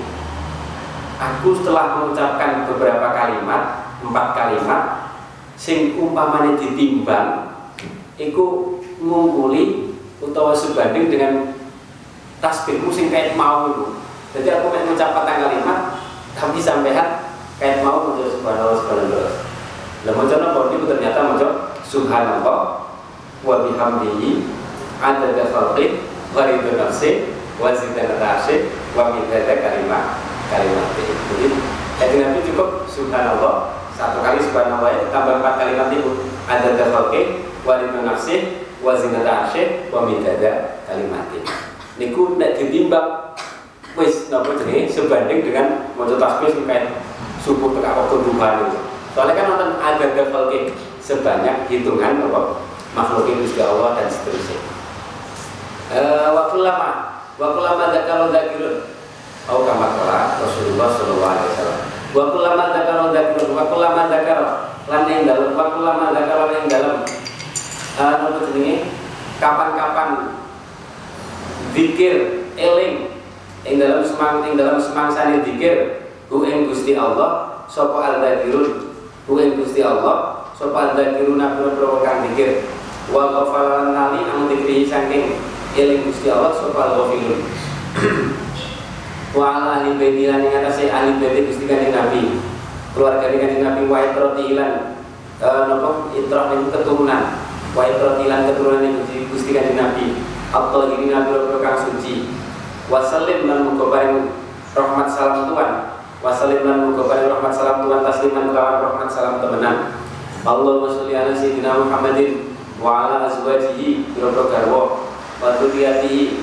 aku 1.17 1.57
setelah 1.57 1.97
mengucapkan 1.97 2.69
beberapa 2.69 3.13
kalimat 3.13 3.93
empat 4.05 4.27
kalimat 4.37 4.83
sing 5.57 5.97
umpamanya 5.97 6.61
ditimbang 6.61 7.57
iku 8.21 8.77
ngumpuli 9.01 9.97
utawa 10.21 10.53
sebanding 10.53 11.09
dengan 11.09 11.57
tasbihmu 12.45 12.93
sing 12.93 13.09
kayak 13.09 13.41
mau 13.41 13.73
itu. 13.73 13.97
Jadi 14.37 14.49
aku 14.61 14.69
mau 14.69 14.81
mengucapkan 14.85 15.41
kalimat 15.41 15.79
tapi 16.37 16.61
sampean 16.61 17.33
kayak 17.57 17.81
mau 17.81 18.13
untuk 18.13 18.29
subhanallah 18.29 18.77
subhanallah. 18.77 19.33
Lah 20.05 20.13
mau 20.13 20.29
coba 20.29 20.69
ternyata 20.69 21.19
mau 21.25 21.37
subhanallah 21.85 22.80
wa 23.41 23.65
bihamdihi 23.65 24.45
ada 25.01 25.45
khalqi 25.49 26.05
ridho 26.37 26.71
nafsi 26.77 27.33
wa 27.57 27.73
zinata 27.73 28.21
arsy 28.21 28.69
wa 28.93 29.17
midada 29.17 29.55
kalimat 29.65 30.21
jadi 30.51 31.49
jadi 32.01 32.15
Nabi 32.25 32.41
cukup 32.49 32.89
subhanallah 32.89 33.77
satu 34.01 34.25
kali 34.25 34.41
subhanallah 34.41 34.97
ya, 34.97 35.13
tambah 35.13 35.45
empat 35.45 35.55
kalimat 35.61 35.93
itu. 35.93 36.25
Ada 36.49 36.89
khalqi 36.89 37.45
ridho 37.65 38.01
nafsi 38.01 38.65
wa 38.81 38.97
zinata 38.97 39.45
arsy 39.45 39.89
wa 39.93 40.09
kalimat 40.89 41.25
niku 42.01 42.41
nek 42.41 42.57
ditimbang 42.57 43.37
wis 43.95 44.33
napa 44.33 44.57
jenenge? 44.57 44.89
Sebanding 44.89 45.45
dengan 45.45 45.93
maca 46.01 46.17
tasbih 46.17 46.65
kayak 46.65 47.05
subuh 47.45 47.77
tekan 47.77 47.93
waktu 48.01 48.17
duha 48.25 48.49
itu. 48.65 48.81
Soalnya 49.13 49.37
kan 49.37 49.47
nonton 49.53 49.71
ada 49.77 50.05
level 50.17 50.45
sebanyak 51.05 51.69
hitungan 51.69 52.25
apa 52.25 52.70
makhluk 52.95 53.31
Gusti 53.43 53.61
Allah 53.63 53.99
dan 53.99 54.09
seterusnya. 54.11 54.61
Eh 55.91 56.29
waktu 56.31 56.57
lama, 56.63 56.91
waktu 57.39 57.61
lama 57.63 57.85
kalau. 58.31 58.31
Oh 59.51 59.67
kama 59.67 59.99
kala 59.99 60.39
Rasulullah 60.39 60.89
Shallallahu 60.95 61.33
Alaihi 61.35 61.49
Wasallam. 61.51 61.79
Waktu 62.11 62.39
lama 62.39 62.65
kalau 62.75 63.07
zakirun, 63.11 63.51
waktu 63.55 63.77
lama 63.79 64.03
zakar 64.07 64.39
lan 64.91 65.03
yang 65.07 65.23
dalam, 65.27 65.51
waktu 65.59 65.79
lama 65.83 66.05
zakar 66.15 66.39
yang 66.55 66.67
dalam. 66.71 66.97
Eh 67.99 68.15
napa 68.15 68.41
jenenge? 68.51 68.77
Kapan-kapan 69.41 70.37
zikir 71.73 72.45
eling 72.61 73.09
ing 73.65 73.75
dalam 73.81 74.05
semang 74.05 74.45
ing 74.45 74.61
dalam 74.61 74.77
semangsane 74.77 75.41
dikir 75.41 76.05
hu 76.29 76.45
ing 76.45 76.69
Gusti 76.69 76.93
Allah 76.93 77.65
sapa 77.65 78.21
al-dzakirun 78.21 78.93
hu 79.25 79.33
ing 79.41 79.57
Gusti 79.57 79.81
Allah 79.81 80.45
sapa 80.53 80.93
al-dzakiruna 80.93 81.57
pira-pira 81.57 82.21
dikir 82.29 82.69
wa 83.11 83.23
ghafalan 83.35 83.93
nali 83.95 84.23
ang 84.27 84.47
dikri 84.47 84.87
saking 84.87 85.39
eling 85.75 86.07
Gusti 86.07 86.31
Allah 86.31 86.55
sapa 86.55 86.95
al-ghafilun 86.95 87.43
wa 89.31 89.45
ala 89.55 89.83
ahli 89.83 89.95
baiti 89.95 90.27
lan 90.27 90.43
ing 90.43 90.55
atase 90.55 90.91
ahli 90.91 91.19
baiti 91.23 91.47
Gusti 91.47 91.65
Kanjeng 91.71 91.95
Nabi. 91.95 92.43
Keluarga 92.91 93.31
Kanjeng 93.31 93.63
Nabi 93.63 93.87
wa 93.87 93.99
itrati 94.03 94.59
lan 94.59 94.99
uh, 95.39 95.63
napa? 95.71 96.11
Itrah 96.15 96.51
keturunan. 96.51 97.23
Wa 97.75 97.83
itrati 97.87 98.25
lan 98.27 98.51
keturunan 98.51 99.07
Gusti 99.31 99.51
Kanjeng 99.55 99.79
Nabi. 99.79 100.07
Atau 100.51 100.91
ini 100.99 101.15
nabi 101.15 101.31
kang 101.63 101.79
suci. 101.79 102.27
Wasalim 102.91 103.47
lan 103.47 103.71
muga 103.71 103.87
rahmat 104.75 105.07
salam 105.07 105.47
Tuhan. 105.47 105.71
Wasalim 106.27 106.67
lan 106.67 106.91
muga 106.91 107.07
rahmat 107.07 107.53
salam 107.55 107.87
Tuhan 107.87 108.03
tasliman 108.03 108.51
kelawan 108.51 108.83
rahmat 108.83 109.07
salam 109.07 109.39
temenan. 109.39 109.95
Allahumma 110.43 110.91
sholli 110.91 111.15
ala 111.15 111.31
sayyidina 111.31 111.87
Muhammadin 111.87 112.50
wa 112.81 113.07
ala 113.07 113.29
azwajihi 113.29 114.17
biro 114.17 114.33
garwa 114.33 115.05
wa 115.39 115.49
dzurriyyatihi 115.61 116.41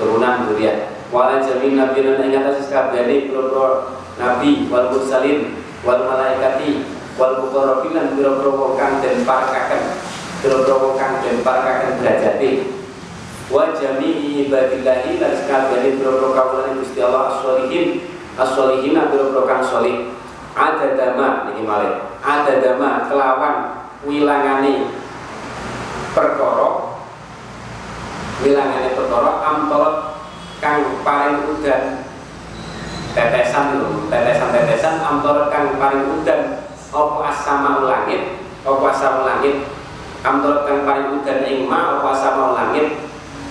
turunan 0.00 0.48
dzurriyyat 0.48 1.08
wa 1.12 1.28
ala 1.28 1.44
jami 1.44 1.76
nabi 1.76 2.00
lan 2.02 2.24
ing 2.26 2.40
atas 2.40 2.72
kabehane 2.72 3.28
biro 3.28 3.92
nabi 4.16 4.66
wal 4.72 4.88
mursalin 4.90 5.60
wal 5.84 6.02
malaikati 6.08 6.82
wal 7.20 7.44
muqarrabin 7.44 7.92
lan 7.92 8.06
biro-biro 8.16 8.76
kang 8.80 9.04
den 9.04 9.22
parakaken 9.28 10.00
biro-biro 10.40 10.96
kang 10.96 11.20
den 11.20 11.44
wa 13.46 13.70
jami'i 13.78 14.50
ibadillahi 14.50 15.22
lan 15.22 15.32
sakabehane 15.38 16.02
boro 16.02 16.34
kawulane 16.34 16.82
Gusti 16.82 16.98
Allah 16.98 17.38
as-solihin 17.38 18.02
as-solihin 18.34 18.98
boro 19.06 19.46
kang 19.46 19.62
solih 19.62 20.10
ada 20.56 20.96
dama 20.96 21.52
niki 21.52 21.62
malih. 21.68 22.00
Ada 22.24 22.64
dama 22.64 23.04
kelawan 23.06 23.56
wilangane 24.08 24.88
perkara 26.16 26.96
wilangane 28.40 28.96
perkara 28.96 29.44
amtorot 29.44 29.96
kang 30.64 31.04
paling 31.04 31.44
udan 31.52 32.08
tetesan 33.12 33.76
lho. 33.76 34.08
Tetesan-tetesan 34.08 35.04
amtorot 35.04 35.52
kang 35.52 35.76
paling 35.76 36.08
udan 36.16 36.64
apa 36.96 37.16
asama 37.28 37.84
langit? 37.84 38.40
Apa 38.64 38.84
asama 38.88 39.28
langit? 39.28 39.68
Amtorot 40.24 40.64
kang 40.64 40.88
paling 40.88 41.20
udan 41.20 41.44
ing 41.44 41.68
ma 41.68 42.00
asama 42.00 42.56
langit? 42.56 42.96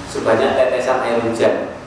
Sebanyak 0.10 0.58
tetesan 0.58 1.06
air 1.06 1.21
hujan. 1.21 1.78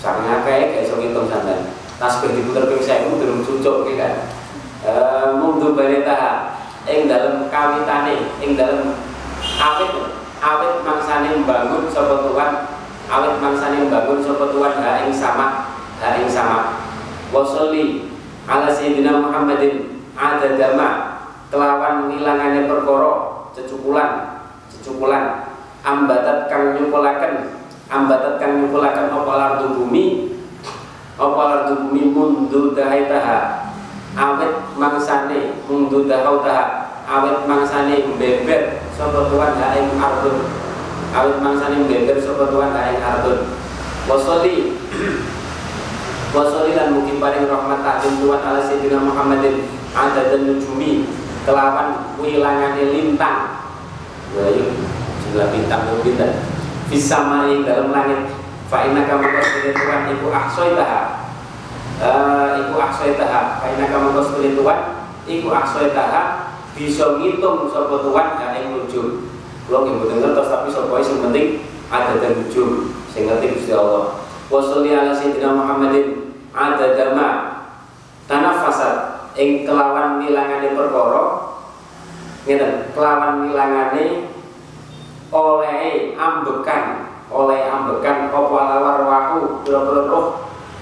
Saking 0.00 0.42
kayak 0.42 0.82
iso 0.82 0.98
ngitung 0.98 1.30
sandan 1.30 1.76
tasbih 2.00 2.34
diputer 2.34 2.66
ping 2.66 2.82
1000 2.82 3.20
durung 3.22 3.46
cucuk 3.46 3.86
iki 3.86 3.94
kan. 4.00 4.26
E, 4.82 4.92
mundu 5.38 5.78
baleta 5.78 6.50
ing 6.90 7.06
dalem 7.06 7.46
kawitane 7.46 8.34
ing 8.42 8.58
dalem 8.58 8.98
awit 9.62 10.21
awit 10.42 10.82
mangsane 10.82 11.38
membangun 11.38 11.86
sapa 11.86 12.26
Tuhan 12.26 12.52
awit 13.06 13.34
mangsane 13.38 13.86
membangun 13.86 14.18
sapa 14.18 14.50
Tuhan 14.50 14.74
ha 14.82 14.90
ing 15.06 15.14
sama 15.14 15.46
ha 16.02 16.18
ing 16.18 16.26
sama. 16.26 16.82
Wasolli 17.30 18.10
ala 18.50 18.68
sayyidina 18.68 19.22
Muhammadin 19.22 20.02
ada 20.18 20.58
dama 20.58 20.88
kelawan 21.48 22.10
ngilangane 22.10 22.66
perkara 22.66 23.12
cecukulan 23.54 24.42
cecukulan. 24.66 25.54
Ambatat 25.82 26.46
kang 26.46 26.78
nyukulaken 26.78 27.58
ambatat 27.90 28.38
kang 28.38 28.62
nyukulaken 28.62 29.10
apa 29.14 29.32
lardu 29.34 29.78
bumi? 29.78 30.34
Apa 31.18 31.40
lardu 31.42 31.86
bumi 31.86 32.10
mundu 32.10 32.74
dahaitaha 32.74 33.70
awet 34.18 34.74
mangsane 34.74 35.62
mundu 35.66 36.04
dahautaha 36.06 36.92
awet 37.06 37.48
mangsane 37.48 38.14
beber 38.18 38.81
sapa 38.96 39.28
tuan 39.32 39.56
ha 39.58 39.76
ing 39.78 39.96
ardun. 39.96 40.48
Awet 41.12 41.38
mangsane 41.44 41.84
beber 41.84 42.18
sapa 42.20 42.48
tuan 42.48 42.72
ha 42.72 42.92
ing 42.92 43.00
ardun. 43.00 43.52
Wasoli. 44.08 44.76
Wasoli 46.36 46.72
lan 46.72 46.96
mungkin 46.96 47.20
paling 47.20 47.44
rahmat 47.44 47.80
ta'zim 47.84 48.24
tuan 48.24 48.40
ala 48.40 48.60
sayyidina 48.64 49.00
Muhammadin. 49.04 49.68
Ada 49.92 50.32
dan 50.32 50.48
nujumi 50.48 51.04
kelawan 51.44 52.16
wilangane 52.16 52.88
lintang. 52.88 53.68
Ya 54.32 54.48
jumlah 55.28 55.48
bintang 55.52 55.84
bintang 56.00 56.32
bisa 56.88 57.24
main 57.28 57.64
dalam 57.64 57.92
langit. 57.92 58.32
Fa 58.72 58.88
inna 58.88 59.04
kama 59.04 59.28
qasdul 59.36 59.76
Tuhan 59.76 60.08
iku 60.16 60.32
ahsaitaha 60.32 61.28
uh, 62.00 62.56
iku 62.56 62.80
ahsaitaha 62.80 63.60
fa 63.60 63.66
inna 63.68 63.92
kama 63.92 64.16
qasdul 64.16 64.56
Tuhan 64.56 64.80
iku 65.28 65.52
ahsaitaha 65.52 66.22
bisa 66.72 67.20
ngitung 67.20 67.68
sapa 67.68 68.00
Tuhan 68.00 68.28
ujung 68.92 69.24
kula 69.64 69.88
nggih 69.88 69.94
mboten 69.96 70.20
ngertos 70.20 70.52
tapi 70.52 70.68
sapa 70.68 71.00
sing 71.00 71.24
penting 71.24 71.64
ada 71.88 72.20
dan 72.20 72.44
ujung 72.44 72.92
sing 73.08 73.24
ngerti 73.24 73.56
Gusti 73.56 73.72
Allah. 73.72 74.20
Wa 74.52 74.60
sholli 74.60 74.92
ala 74.92 75.16
sayyidina 75.16 75.56
Muhammadin 75.56 76.36
ada 76.52 76.86
dama 76.92 77.28
tanafasat 78.28 78.96
ing 79.40 79.64
kelawan 79.64 80.20
nilangane 80.20 80.76
perkara. 80.76 81.24
Ngeten 82.44 82.92
kelawan 82.92 83.48
nilangane 83.48 84.28
oleh 85.32 86.12
ambekan 86.20 86.84
oleh 87.32 87.64
ambekan 87.64 88.28
apa 88.28 88.58
lawar 88.60 88.98
waku 89.08 89.64
biro-biro 89.64 90.04
roh 90.04 90.26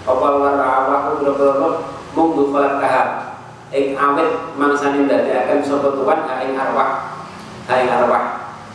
apa 0.03 0.27
lawar 0.35 0.83
waku 0.90 1.11
biro-biro 1.23 1.53
roh 1.62 1.75
mung 2.18 2.35
falak 2.51 2.83
tahap. 2.83 3.09
Ing 3.70 3.94
awet 3.94 4.51
mangsane 4.59 5.07
akan 5.07 5.59
sapa 5.62 5.94
tuan 5.94 6.27
ing 6.42 6.59
arwah 6.59 7.19
ha 7.70 7.78
ing 7.78 7.87
arwah 7.87 8.24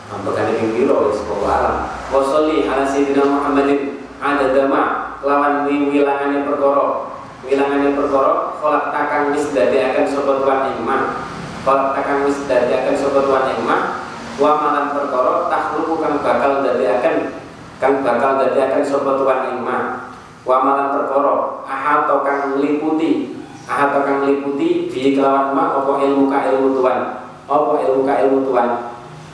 ambekan 0.08 0.56
ing 0.56 0.72
biro 0.72 1.12
wis 1.12 1.20
alam 1.28 1.92
wa 2.08 2.20
ala 2.24 2.84
sayyidina 2.88 3.28
Muhammadin. 3.28 4.00
Ada 4.16 4.56
dama 4.56 5.12
lawan 5.20 5.68
wilangane 5.68 6.48
perkara. 6.48 7.12
Wilangane 7.44 7.92
perkara 7.92 8.56
kolak 8.56 8.88
takang 8.96 9.36
wis 9.36 9.52
akan 9.52 10.04
sapa 10.08 10.32
tuan 10.40 10.72
ing 10.72 10.80
ma 10.88 11.20
kolak 11.68 11.92
takang 11.92 12.24
wis 12.24 12.40
akan 12.48 12.94
sapa 12.96 13.20
tuan 13.28 13.52
ing 13.52 13.60
ma 13.68 14.00
wa 14.40 14.52
malan 14.56 14.96
perkara 14.96 15.52
takhluqu 15.52 16.00
kang 16.00 16.16
bakal 16.24 16.64
dadiaken 16.64 17.44
kang 17.76 18.00
bakal 18.00 18.40
dadiaken 18.40 18.80
sapa 18.80 19.20
tuan 19.20 19.52
ing 19.52 19.60
ma 19.60 20.08
wa 20.48 20.56
malan 20.64 20.96
perkara 20.96 21.60
ahad 21.68 22.08
kang 22.24 22.56
liputi. 22.56 23.36
Ahad 23.68 23.92
kang 24.08 24.24
liputi 24.24 24.88
bi 24.88 25.12
kelawan 25.12 25.52
ma 25.52 25.76
apa 25.76 25.92
ilmu 26.08 26.32
ka 26.32 26.48
ilmu 26.48 26.80
tuan 26.80 27.25
apa 27.46 27.72
ilmu 27.86 28.02
ka 28.02 28.14
ilmu 28.26 28.38
tuan 28.50 28.70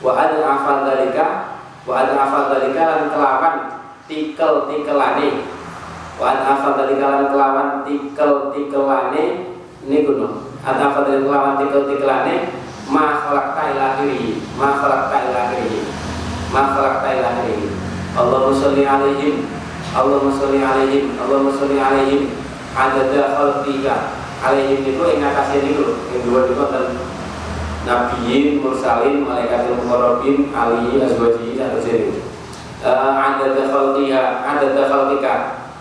wa 0.05 0.11
ada 0.13 0.37
afal 0.45 0.77
dalika 0.85 1.25
wa 1.83 1.93
ada 1.97 2.13
afal 2.15 2.43
dalika 2.53 2.81
lan 2.85 3.01
kelawan 3.09 3.55
tikel 4.05 4.69
tikelane 4.69 5.49
wa 6.21 6.25
ada 6.33 6.43
afal 6.53 6.77
dalika 6.77 7.05
lan 7.09 7.23
kelawan 7.33 7.67
tikel 7.85 8.53
tikelane 8.53 9.23
ini 9.83 9.97
gunung 10.05 10.45
ada 10.61 10.93
afal 10.93 11.09
dalika 11.09 11.25
kelawan 11.25 11.53
tikel 11.57 11.81
tikelane 11.89 12.63
ma 12.89 13.23
khalaqta 13.23 13.61
ila 13.73 13.83
akhirih. 13.95 14.37
Ma 14.59 14.69
khalaqta 14.75 15.15
ila 15.29 15.39
akhirih. 15.47 15.85
Ma 16.51 16.61
khalaqta 16.73 17.07
ila 17.15 17.27
akhirih. 17.39 17.71
Allahumma 18.13 18.53
sholli 18.53 18.83
alaihim. 18.83 19.35
Allahumma 19.93 20.35
sholli 20.35 20.59
alaihim. 20.59 21.05
Allahumma 21.17 21.55
sholli 21.55 21.77
alaihim. 21.79 22.21
Adada 22.73 23.37
khalqika 23.37 23.95
alaihim 24.43 24.81
itu 24.83 25.03
ing 25.13 25.21
atase 25.23 25.63
niku. 25.63 25.97
Ing 26.11 26.21
dua 26.27 26.49
niku 26.49 26.65
nabiyin 27.83 28.63
mursalin 28.63 29.27
malaikatul 29.27 29.83
muqarrabin 29.83 30.51
ali 30.55 30.99
azwaji 31.03 31.59
satu 31.59 31.79
sini 31.83 32.23
adada 32.83 33.63
khalqiha 33.71 34.23
adada 34.43 34.83
khalqika 34.91 35.33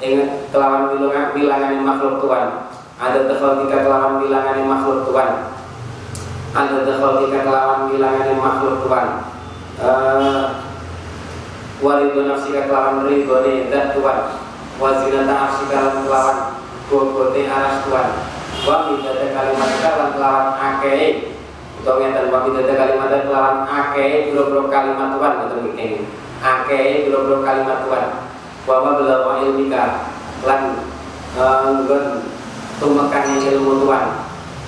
ing 0.02 0.46
kelawan 0.50 0.94
bilangan 0.94 1.34
bilangan 1.34 1.82
makhluk 1.82 2.22
Tuhan. 2.22 2.46
Ada 3.02 3.34
khalqika 3.34 3.76
kelawan 3.86 4.22
bilangan 4.22 4.58
makhluk 4.66 5.10
Tuhan. 5.10 5.30
Ada 6.54 6.92
khalqika 6.98 7.38
kelawan 7.42 7.80
bilangan 7.90 8.28
makhluk 8.38 8.76
Tuhan. 8.86 9.06
Uh, 9.82 10.42
waridu 11.82 12.22
nafsika 12.26 12.70
kelawan 12.70 13.06
ridhone 13.06 13.70
dan 13.70 13.94
Tuhan. 13.94 14.18
Wazinata 14.78 15.34
nafsika 15.34 16.06
kelawan 16.06 16.38
bobote 16.86 17.42
aras 17.50 17.82
Tuhan. 17.86 18.08
Wa 18.62 18.76
midada 18.90 19.26
kalimat 19.34 19.70
kalan 19.82 20.10
kelawan 20.14 20.48
akeh 20.54 21.31
utawa 21.82 21.98
ngeten 21.98 22.30
wa 22.30 22.46
midada 22.46 22.78
kalimat 22.78 23.10
kelawan 23.26 23.66
akeh 23.66 24.30
biro-biro 24.30 24.70
kalimat 24.70 25.18
Tuhan 25.18 25.32
ngoten 25.34 25.66
iki 25.66 26.06
akeh 26.38 27.10
biro-biro 27.10 27.42
kalimat 27.42 27.82
Tuhan. 27.82 28.06
Wa 28.62 28.86
ma 28.86 28.90
belakwa 29.02 29.42
ilmika 29.42 30.14
lan 30.46 30.78
nggon 31.34 32.22
tumekane 32.78 33.34
ilmu 33.50 33.82
Tuhan. 33.82 34.06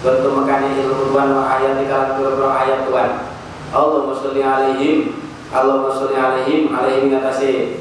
Nggon 0.03 0.17
tumekane 0.27 0.69
ilmu 0.75 1.15
Tuhan 1.15 1.29
wa 1.39 1.43
ayat 1.55 1.79
kalan 1.87 2.11
biro-biro 2.19 2.51
ayat 2.51 2.79
Tuhan. 2.91 3.11
Allahumma 3.71 4.19
sholli 4.19 4.43
alaihim 4.43 4.99
Allahumma 5.55 5.95
sholli 5.95 6.19
alaihim 6.19 6.75
alaihim 6.75 7.15
ngatasi 7.15 7.79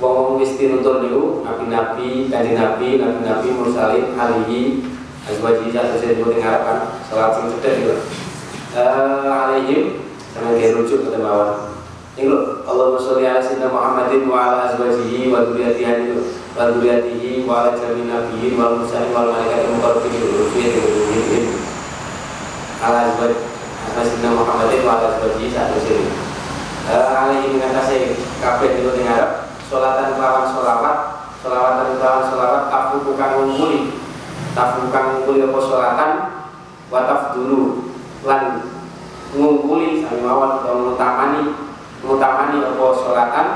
wong 0.00 0.12
wong 0.16 0.28
wis 0.40 0.56
tinutun 0.56 1.04
niku 1.04 1.44
nabi-nabi 1.44 2.32
kanjeng 2.32 2.56
nabi 2.56 2.96
nabi-nabi 2.96 3.48
mursalin 3.52 4.16
alihi 4.16 4.80
azwaji 5.28 5.68
satu 5.68 6.00
saya 6.00 6.16
disebut 6.16 6.40
ngarapan 6.40 6.88
salat 7.04 7.36
sing 7.36 7.52
gitu 7.60 8.00
uh, 8.76 9.26
alaihim 9.26 10.04
sama 10.30 10.54
dia 10.54 10.74
rujuk 10.74 11.10
ke 11.10 11.18
bawah. 11.18 11.74
Ini 12.18 12.26
lho 12.26 12.66
Allahumma 12.66 13.00
sholli 13.00 13.24
ala 13.26 13.40
sayyidina 13.40 13.70
Muhammadin 13.70 14.26
wa 14.26 14.38
ala 14.50 14.70
azwajihi 14.70 15.30
wa 15.30 15.46
dzurriyyatihi 15.46 16.14
wa 16.54 16.68
dzurriyyatihi 16.68 17.46
wa 17.46 17.64
ala 17.64 17.70
jami'in 17.78 18.10
nabiyyin 18.10 18.58
wal 18.58 18.82
mursalin 18.82 19.14
wal 19.14 19.30
malaikatil 19.30 19.78
muqarrabin 19.78 20.20
rujuk 20.20 21.46
ala 22.82 23.14
azwaj 23.14 23.34
sayyidina 23.94 24.30
Muhammadin 24.34 24.80
wa 24.86 24.92
ala 24.98 25.06
azwajihi 25.16 25.54
satu 25.54 25.78
sini. 25.82 26.06
Alaihi 26.90 27.54
mengatasi 27.54 28.18
kabeh 28.42 28.82
itu 28.82 28.90
dengar 28.98 29.46
sholatan 29.70 30.18
kelawan 30.18 30.50
sholawat 30.50 30.96
sholawatan 31.38 31.94
kelawan 32.02 32.24
sholawat 32.26 32.62
tafu 32.66 33.06
bukan 33.06 33.30
ngumpuli. 33.38 33.80
Tafu 34.58 34.90
bukan 34.90 35.02
ngumpuli 35.14 35.46
apa 35.46 35.58
sholatan? 35.62 36.10
Wataf 36.90 37.38
dulu 37.38 37.89
lan 38.26 38.42
ngumpuli 39.36 40.02
sami 40.02 40.20
mawon 40.26 40.60
atau 40.60 40.90
mutamani 40.90 41.54
mutamani 42.02 42.60
apa 42.64 42.84
sholatan 42.96 43.46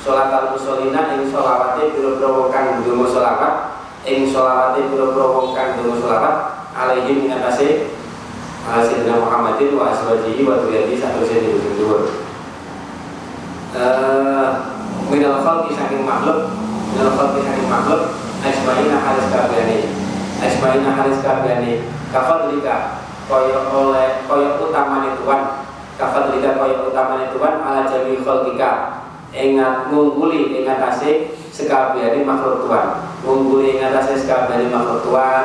sholatan 0.00 0.52
musolina 0.52 1.14
ing 1.14 1.28
sholawate 1.28 1.92
biro-biro 1.94 2.28
wong 2.34 2.48
kang 2.48 2.80
ndonga 2.80 3.06
sholawat 3.06 3.54
ing 4.08 4.26
sholawate 4.26 4.90
biro-biro 4.90 5.26
wong 5.36 5.52
kang 5.52 5.76
ndonga 5.76 5.96
sholawat 6.00 6.36
alaihi 6.74 7.26
mengatasi 7.26 7.68
Sayyidina 8.70 9.18
Muhammadin 9.18 9.74
wa 9.74 9.90
aswajihi 9.90 10.46
wa 10.46 10.60
dzurriyyatihi 10.60 11.00
satu 11.00 11.24
sini 11.26 11.58
dua. 11.80 12.06
Minal 15.10 15.42
khalqi 15.42 15.74
saking 15.74 16.06
makhluk 16.06 16.54
minal 16.94 17.10
khalqi 17.18 17.40
saking 17.42 17.66
makhluk 17.66 18.14
asma'ina 18.46 19.00
halis 19.00 19.26
kabehane 19.32 19.78
asma'ina 20.38 20.90
halis 20.94 21.18
kabehane 21.18 21.72
kafadlika 22.14 23.02
kaya 23.30 23.70
oleh 23.70 24.26
kaya 24.26 24.58
utamane 24.58 25.14
Tuhan. 25.22 25.42
Kafadlika 25.94 26.58
kaya 26.58 26.82
utamane 26.82 27.30
Tuhan 27.30 27.54
ala 27.62 27.86
jami 27.86 28.18
khalqika. 28.18 28.70
Ingat 29.30 29.94
ngungguli 29.94 30.58
ing 30.58 30.66
atase 30.66 31.38
sekabehane 31.54 32.26
makhluk 32.26 32.66
Tuhan. 32.66 32.86
Ngungguli 33.22 33.78
ing 33.78 33.86
atase 33.86 34.18
sekabehane 34.18 34.66
makhluk 34.66 35.06
Tuhan. 35.06 35.44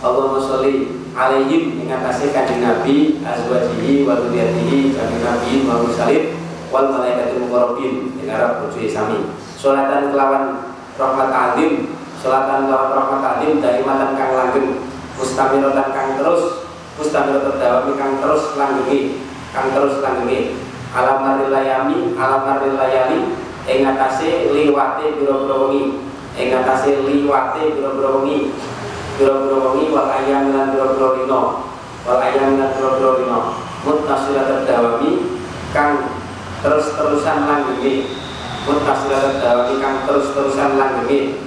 Allahumma 0.00 0.40
sholli 0.40 1.04
alaihim 1.12 1.84
ing 1.84 1.88
atase 1.92 2.32
kanjeng 2.32 2.64
Nabi 2.64 3.20
azwajihi 3.20 4.08
wa 4.08 4.16
dzurriyyatihi 4.16 4.96
kanjeng 4.96 5.20
Nabi 5.20 5.52
wa 5.68 5.84
mursalin 5.84 6.24
wal 6.72 6.88
malaikatul 6.88 7.44
muqarrabin. 7.44 8.16
Ing 8.16 8.26
Arab 8.32 8.64
bojone 8.64 8.88
sami. 8.88 9.18
Salatan 9.56 10.16
kelawan 10.16 10.72
rahmat 10.96 11.28
alim 11.28 11.92
salatan 12.16 12.72
kelawan 12.72 12.96
rahmat 12.96 13.22
alim 13.36 13.60
daimatan 13.60 14.16
kang 14.16 14.32
langgeng. 14.32 14.80
Mustamiratan 15.16 15.88
kang 15.92 16.08
terus 16.16 16.65
mustamiratan 16.96 17.60
dawami 17.60 17.92
kang 18.00 18.18
terus 18.18 18.56
langgengi 18.56 19.20
kang 19.52 19.72
terus 19.72 20.00
langgengi 20.00 20.56
alam 20.96 21.20
marilayami 21.20 22.16
alam 22.16 22.40
marilayali 22.48 23.46
ing 23.66 23.82
atase 23.82 24.54
liwate 24.54 25.18
biro-biro 25.18 25.68
wengi. 25.68 25.98
Ing 26.38 26.54
atase 26.54 27.02
liwate 27.02 27.74
biro-biro 27.74 28.22
wengi. 28.22 28.54
Wengi 29.16 29.84
wal 29.90 30.08
ayam 30.12 30.54
lan 30.54 30.72
biro-biro 30.72 31.66
wal 32.06 32.20
ayam 32.22 32.54
lan 32.56 32.70
biro-biro 32.78 33.10
rino 33.18 33.40
mutasiratan 33.82 34.62
dawami 34.66 35.42
kang 35.74 36.10
terus-terusan 36.62 37.46
langgenge 37.46 38.06
mutasilat 38.66 39.38
dawami 39.38 39.74
kang 39.78 40.02
terus-terusan 40.06 40.74
langgenge 40.78 41.38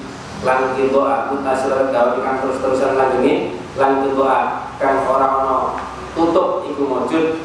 lan 0.44 0.72
doa 0.76 1.32
mutasilat 1.32 1.92
dawami 1.92 2.20
kang 2.24 2.38
terus-terusan 2.44 2.96
langgenge 2.96 3.59
lan 3.80 4.04
doa 4.04 4.40
kang 4.76 5.08
ora 5.08 5.28
ana 5.40 5.56
tutup 6.12 6.68
iku 6.68 6.84
mujud. 6.84 7.40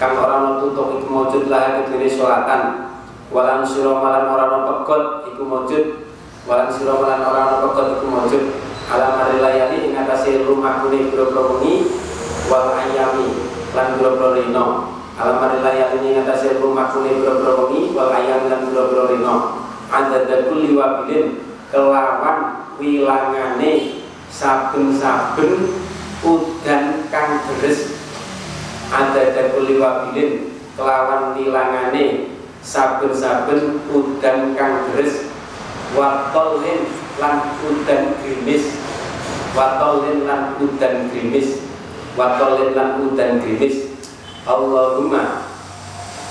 Kang 0.00 0.16
ora 0.16 0.40
ana 0.40 0.50
tutup 0.64 0.96
iku 0.96 1.08
mujud 1.12 1.52
lah 1.52 1.84
kedene 1.84 2.08
salatan 2.08 2.90
walan 3.28 3.60
sira 3.60 3.92
malan 4.00 4.24
ora 4.24 4.44
ana 4.48 4.58
pegot 4.64 5.28
iku 5.28 5.44
mujud. 5.44 5.84
Walan 6.48 6.72
sira 6.72 6.96
malan 6.96 7.20
ora 7.20 7.40
ana 7.44 7.56
pegot 7.68 8.00
iku 8.00 8.06
mujud. 8.08 8.44
Alam 8.84 9.16
layali 9.40 9.88
ing 9.88 9.96
atase 9.96 10.44
rumah 10.44 10.84
kuning 10.84 11.08
boro-boro 11.12 11.60
wal 12.52 12.76
ayami 12.76 13.32
lan 13.72 13.96
boro-boro 13.96 14.36
rino 14.36 14.94
alam 15.14 15.38
layar 15.62 15.94
ini 15.94 16.18
ngatasi 16.18 16.58
rumah 16.58 16.90
bro-bro 16.90 17.70
wengi 17.70 17.94
wal 17.94 18.10
ayam 18.10 18.50
dan 18.50 18.66
bro-bro 18.66 19.14
rino 19.14 19.62
ada 19.86 20.26
kulli 20.50 20.74
wabilin 20.74 21.38
kelawan 21.70 22.66
wilangane 22.82 24.02
saben-saben 24.34 25.78
udan 26.26 27.06
kang 27.08 27.32
deres. 27.46 27.94
Ada 28.90 29.54
kulli 29.54 29.78
wabilin 29.78 30.58
kelawan 30.74 31.38
wilangane 31.38 32.34
saben-saben 32.66 33.86
udan 33.94 34.58
kang 34.58 34.90
deres. 34.90 35.30
Watolin 35.94 36.90
lan 37.22 37.54
udan 37.62 38.18
grimis. 38.18 38.74
Watolin 39.54 40.26
lan 40.26 40.58
udan 40.58 41.06
grimis. 41.14 41.62
Watolin 42.18 42.74
lan 42.74 42.98
udan 43.06 43.38
grimis. 43.38 43.94
Allahumma 44.44 45.46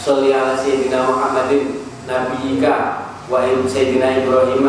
sholli 0.04 0.36
ala 0.36 0.60
sayyidina 0.60 1.08
Muhammadin 1.08 1.88
nabiyika 2.04 3.08
wa 3.32 3.42
sayyidina 3.66 4.22
Ibrahim 4.22 4.68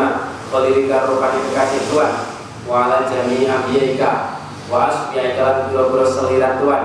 khalilika 0.49 1.11
rupani 1.11 1.45
kekasih 1.51 1.83
Tuhan 1.91 2.34
wa 2.65 2.89
ala 2.89 3.05
jami 3.05 3.45
ambiyaika. 3.45 4.41
Wa 4.65 4.89
asbiyaika 4.89 5.41
lan 5.45 5.57
biro-biro 5.69 6.05
seliran 6.09 6.57
Tuhan. 6.57 6.83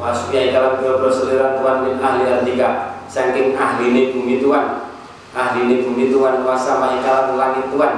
Wa 0.00 0.16
asbiyaika 0.16 0.58
lan 0.58 0.72
biro-biro 0.80 1.12
seliran 1.12 1.60
Tuhan 1.60 1.76
min 1.84 1.94
ahli 2.00 2.24
ardika. 2.24 2.68
Saking 3.08 3.56
ahli 3.56 3.92
ini 3.92 4.02
bumi 4.16 4.40
Tuhan. 4.40 4.88
Ahli 5.36 5.58
ini 5.68 5.76
bumi 5.84 6.08
Tuhan 6.08 6.40
wa 6.44 6.56
sama 6.56 6.96
ikalan 7.00 7.36
langit 7.36 7.68
Tuhan. 7.68 7.94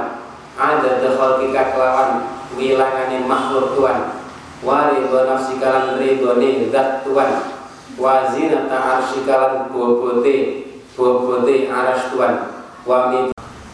Ada 0.60 1.00
dekhol 1.00 1.40
kika 1.46 1.72
kelawan 1.72 2.26
wilangane 2.58 3.22
makhluk 3.24 3.78
Tuhan. 3.78 4.18
Wa 4.60 4.92
ridho 4.92 5.24
nafsika 5.24 5.66
lan 5.70 5.84
ridhone 6.02 6.68
zat 6.74 7.06
Tuhan. 7.06 7.30
Wa 7.94 8.28
zinata 8.34 8.98
arsyikalan 8.98 9.70
bobote 9.70 10.66
bobote 10.98 11.70
aras 11.70 12.10
Tuhan. 12.10 12.34
Wa 12.82 13.14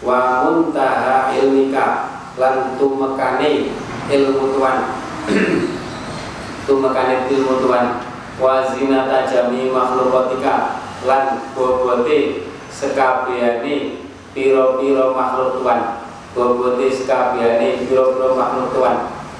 wa 0.04 0.44
muntaha 0.44 1.32
ilmika 1.32 2.15
lan 2.36 2.76
tumekane 2.76 3.72
ilmu 4.12 4.56
tuan 4.56 5.00
tumekane 6.68 7.28
ilmu 7.32 7.64
tuan 7.64 8.04
wa 8.36 8.64
zinata 8.68 9.24
jami 9.24 9.72
makhlukatika. 9.72 10.84
Lan 11.04 11.52
bobote 11.52 12.48
sekabehane 12.72 14.04
piro-piro 14.36 15.16
makhluk 15.16 15.60
tuan 15.60 16.02
bobote 16.34 16.88
sekabehane 16.92 17.88
piro-piro 17.88 18.36
makhluk 18.36 18.74
tuan 18.74 18.96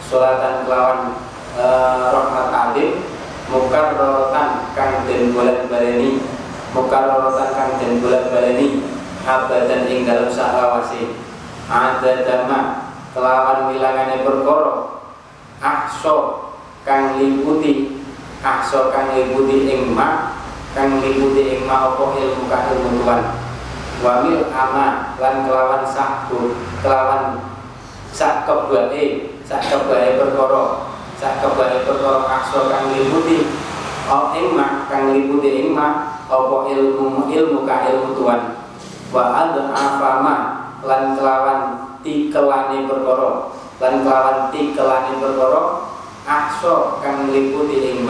salatan 0.06 0.62
kelawan 0.64 1.18
uh, 1.58 2.14
rahmat 2.14 2.48
alim 2.54 3.02
mukar 3.50 3.98
rorotan 3.98 4.70
kang 4.78 5.02
den 5.10 5.34
bulan 5.34 5.66
baleni 5.66 6.22
mukar 6.70 7.10
rorotan 7.10 7.50
kang 7.52 7.70
den 7.82 7.98
bulan 7.98 8.30
baleni 8.30 8.84
abadan 9.26 9.90
ing 9.90 10.06
dalam 10.06 10.30
saklawase 10.30 11.18
ada 11.66 12.12
dama 12.22 12.85
kelawan 13.16 13.72
wilangane 13.72 14.20
perkara 14.20 14.92
ahso 15.64 16.52
kang 16.84 17.16
liputi 17.16 18.04
ahso 18.44 18.92
kang 18.92 19.16
liputi 19.16 19.72
ing 19.72 19.96
ma 19.96 20.36
kang 20.76 21.00
liputi 21.00 21.56
ing 21.56 21.64
ma 21.64 21.88
apa 21.96 22.04
ilmu 22.12 22.44
ka 22.44 22.68
ilmu 22.76 23.00
tuan 23.00 23.40
wamil 24.04 24.52
ama 24.52 25.16
lan 25.16 25.48
kelawan 25.48 25.88
sakbu 25.88 26.60
kelawan 26.84 27.40
sak 28.12 28.44
kebae 28.44 29.32
sak 29.48 29.64
kebae 29.64 30.20
perkara 30.20 30.92
sak 31.16 31.40
kebae 31.40 31.88
perkara 31.88 32.20
ahso 32.28 32.68
kang 32.68 32.92
liputi 32.92 33.48
oh 34.12 34.36
ing 34.36 34.52
ma 34.52 34.84
kang 34.92 35.16
liputi 35.16 35.64
ing 35.64 35.72
ma 35.72 36.20
apa 36.28 36.56
ilmu 36.68 37.32
ilmu 37.32 37.64
ka 37.64 37.88
ilmu 37.88 38.12
tuan 38.12 38.60
wa 39.08 39.40
afama 39.72 40.36
lan 40.84 41.16
kelawan 41.16 41.85
tikelane 42.06 42.86
perkara. 42.86 43.50
Lan 43.82 44.06
kelawan 44.06 44.38
tikelane 44.54 45.18
perkara 45.18 45.90
akso 46.22 47.02
kang 47.02 47.26
liputi 47.34 47.82
ing 47.82 48.06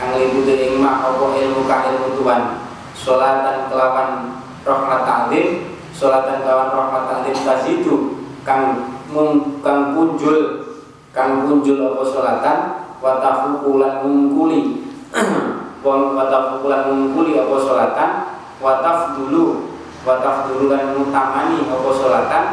kang 0.00 0.10
liputi 0.16 0.54
ing 0.56 0.80
mak 0.80 1.04
apa 1.04 1.24
ilmu 1.36 1.68
ka 1.68 1.92
ilmu 1.92 2.08
tuan 2.20 2.64
salatan 2.96 3.68
kelawan 3.68 4.40
rahmat 4.64 5.00
ta'lim 5.04 5.76
salatan 5.92 6.44
kelawan 6.44 6.72
rahmat 6.72 7.02
ta'lim 7.08 7.36
tazidu 7.36 7.96
kang 8.44 8.96
mung 9.12 9.60
kang 9.60 9.92
punjul 9.92 10.64
kang 11.12 11.44
punjul 11.44 11.76
apa 11.84 12.02
salatan 12.08 12.58
wa 13.04 13.20
tafukulan 13.20 14.00
mungkuli. 14.04 14.88
Wa 15.78 16.26
tafukulan 16.26 16.90
mungkuli 16.90 17.38
apa 17.38 17.54
salatan 17.62 18.10
wa 18.58 18.82
tafdulu 18.82 19.68
wataf 20.02 20.50
duluan 20.50 20.94
mutamani 20.94 21.66
apa 21.66 21.88
sholatan 21.94 22.44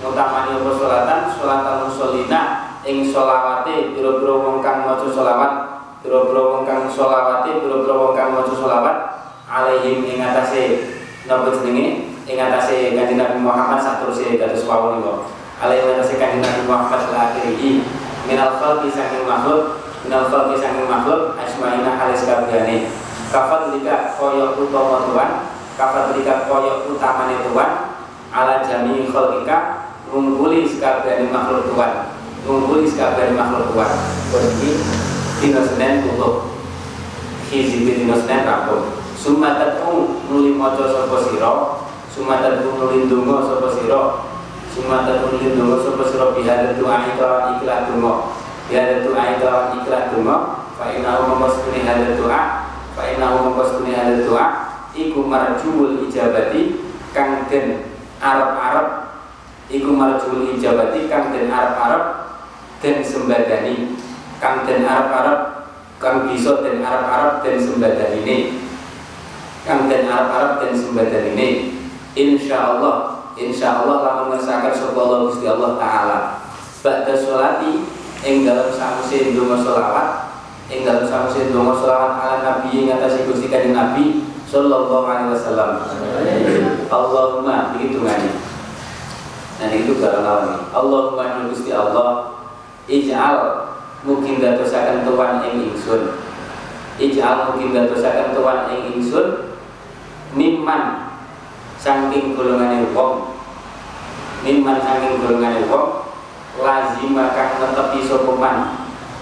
mutamani 0.00 0.56
apa 0.56 0.70
sholatan 0.74 1.20
sholatan 1.28 1.74
musolina 1.84 2.40
ing 2.88 3.04
sholawate 3.04 3.92
biro-biro 3.92 4.40
wong 4.40 4.56
kang 4.64 4.88
maca 4.88 5.04
sholawat 5.04 5.52
biro-biro 6.00 6.42
wong 6.56 6.62
kang 6.64 6.88
sholawate 6.88 7.60
biro-biro 7.60 7.94
wong 8.00 8.12
kang 8.16 8.32
maca 8.32 8.52
sholawat 8.56 8.96
alaihim 9.44 10.06
ing 10.08 10.24
atase 10.24 10.96
napa 11.28 11.52
jenenge? 11.52 12.08
Ing 12.30 12.38
atase 12.38 12.94
kanjeng 12.94 13.18
Nabi 13.18 13.42
Muhammad 13.42 13.82
saterusé 13.82 14.38
dados 14.40 14.64
niku 14.64 15.28
alaihim 15.60 15.92
atase 15.92 16.16
kanjeng 16.16 16.40
Nabi 16.40 16.62
Muhammad 16.64 17.00
la 17.12 17.18
akhirih 17.30 17.84
minal 18.24 18.56
khalqi 18.56 18.88
saking 18.88 19.28
makhluk 19.28 19.84
minal 20.06 20.30
khalqi 20.30 20.56
saking 20.56 20.88
makhluk 20.88 21.36
asmaina 21.36 21.98
halis 22.00 22.24
kabehane 22.24 22.88
kafat 23.28 23.74
lika 23.76 24.16
kaya 24.16 24.54
utawa 24.56 25.06
tuan 25.06 25.30
kapan 25.78 26.12
ketika 26.12 26.44
koyok 26.44 26.92
utamanya 26.92 27.40
Tuhan 27.40 27.70
ala 28.30 28.54
jami 28.62 29.08
khalqika 29.08 29.89
ngumpuli 30.10 30.66
sekabehane 30.66 31.30
makhluk 31.30 31.70
Tuhan. 31.70 31.92
Ngumpuli 32.44 32.84
sekabehane 32.90 33.38
makhluk 33.38 33.70
Tuhan. 33.70 33.92
Pergi 34.30 34.70
dina 35.40 35.62
Senin 35.64 36.04
tutup 36.04 36.52
hiji 37.48 37.86
dina 37.86 38.18
Senin 38.18 38.44
rampung 38.46 39.00
sumatat 39.14 39.86
ung 39.86 40.26
nuli 40.28 40.54
maca 40.58 40.84
sapa 40.90 41.16
sira. 41.30 41.52
Sumatat 42.10 42.66
ung 42.66 42.76
nuli 42.82 43.06
ndonga 43.06 43.46
sapa 43.46 43.68
sira. 43.70 44.02
Sumatat 44.74 45.22
ung 45.30 45.38
nuli 45.38 45.54
ndonga 45.54 45.76
sapa 45.78 46.02
sira. 46.10 46.26
Bihadatu 46.34 46.82
doa 46.82 47.06
ikhlas 47.06 47.86
donga 47.88 48.12
bihadatu 48.66 49.10
doa 49.14 49.22
ikhlas 49.78 50.04
donga 50.10 50.36
fa 50.74 50.84
inna 50.90 51.22
mastuni 51.38 51.86
hadatu 51.86 52.26
doa. 52.26 52.40
Fa 52.98 53.02
inna 53.06 53.26
mastuni 53.54 53.94
hadatu 53.94 54.26
doa. 54.26 54.46
Iku 54.90 55.22
marjuul 55.22 56.02
ijabati 56.02 56.82
kang 57.14 57.46
den 57.46 57.94
Arab-Arab 58.18 59.09
iku 59.70 59.94
marjuul 59.94 60.50
ijabati 60.58 61.06
kang 61.06 61.30
den 61.30 61.46
Arab-Arab 61.46 62.04
den 62.82 62.98
sembadani 63.06 63.94
kang 64.42 64.66
den 64.66 64.82
Arab-Arab 64.82 65.40
kang 66.02 66.26
bisa 66.26 66.58
den 66.66 66.82
Arab-Arab 66.82 67.46
den 67.46 67.56
sembadani 67.62 68.58
kang 69.62 69.86
den 69.86 70.10
Arab-Arab 70.10 70.66
den 70.66 70.74
sembadani 70.74 71.48
insyaallah 72.18 73.30
insyaallah 73.38 73.96
lamun 74.02 74.34
ngersakaken 74.34 74.74
sapa 74.74 74.98
Allah 74.98 75.18
Gusti 75.30 75.46
Allah 75.46 75.70
taala 75.78 76.18
ba'da 76.82 77.14
sholati 77.14 77.86
ing 78.26 78.42
dalam 78.42 78.68
sause 78.74 79.32
ndonga 79.32 79.56
selawat 79.62 80.08
ing 80.68 80.82
dalam 80.82 81.06
sause 81.06 81.48
ndonga 81.48 81.78
selawat 81.78 82.12
ala 82.18 82.36
nabi 82.42 82.84
ing 82.84 82.90
atas 82.90 83.22
Gusti 83.24 83.46
Kanjeng 83.46 83.78
Nabi 83.78 84.26
Sallallahu 84.50 85.06
Alaihi 85.06 85.30
Wasallam. 85.30 85.70
Allahumma 86.90 87.70
begitu 87.70 88.02
ngani. 88.02 88.39
Nah 89.60 89.70
itu 89.76 89.92
barang. 90.00 90.72
Allahumma 90.72 91.44
Gusti 91.52 91.68
Allah 91.68 92.40
ij'al 92.88 93.68
mungkin 94.08 94.40
datosakan 94.40 95.04
tuan 95.04 95.44
ing 95.44 95.68
ingsun. 95.68 96.16
Ij'al 96.96 97.52
mungkin 97.52 97.76
datosakan 97.76 98.32
tuan 98.32 98.72
ing 98.72 98.96
ingsun 98.96 99.50
mimman 100.32 101.12
saking 101.80 102.38
golongan 102.38 102.86
wong 102.94 103.34
mimman 104.46 104.78
saking 104.78 105.18
golongan 105.18 105.66
wong 105.66 106.06
lazima 106.60 107.34
kang 107.34 107.58
netepi 107.58 108.04
sapa 108.04 108.32
man 108.36 108.56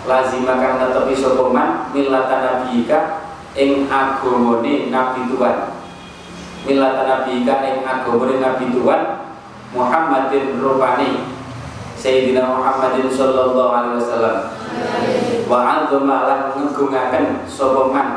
lazima 0.05 0.59
kang 0.61 0.77
netepi 0.83 1.15
sapa 1.17 1.45
man 1.49 1.89
millatan 1.95 2.41
nabiyika 2.45 3.25
ing 3.57 3.89
agamane 3.89 4.91
Nabi 4.93 5.21
Tuhan 5.33 5.57
milatan 6.67 7.07
Nabi 7.09 7.47
ka 7.47 7.55
ing 7.65 7.77
agamane 7.87 8.35
Nabi 8.37 8.65
Tuhan 8.75 9.03
Muhammadin 9.77 10.57
rupani 10.57 11.29
Sayyidina 11.99 12.47
Muhammadin 12.47 13.11
sallallahu 13.11 13.75
alaihi 13.75 13.99
wasallam. 13.99 14.37
Wa 15.51 15.59
azama 15.83 16.17
lan 16.31 16.41
ngegungaken 16.55 17.43
sapa 17.51 17.91
man? 17.91 18.09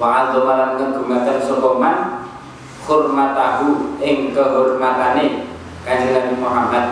Wa 0.00 0.24
azama 0.24 0.52
lan 0.56 0.70
ngegungaken 0.80 1.38
sapa 1.44 1.70
man? 1.76 1.96
Hormatahu 2.88 3.96
ing 4.00 4.32
kehormatane 4.32 5.52
Kanjeng 5.84 6.16
Nabi 6.16 6.32
Muhammad. 6.40 6.86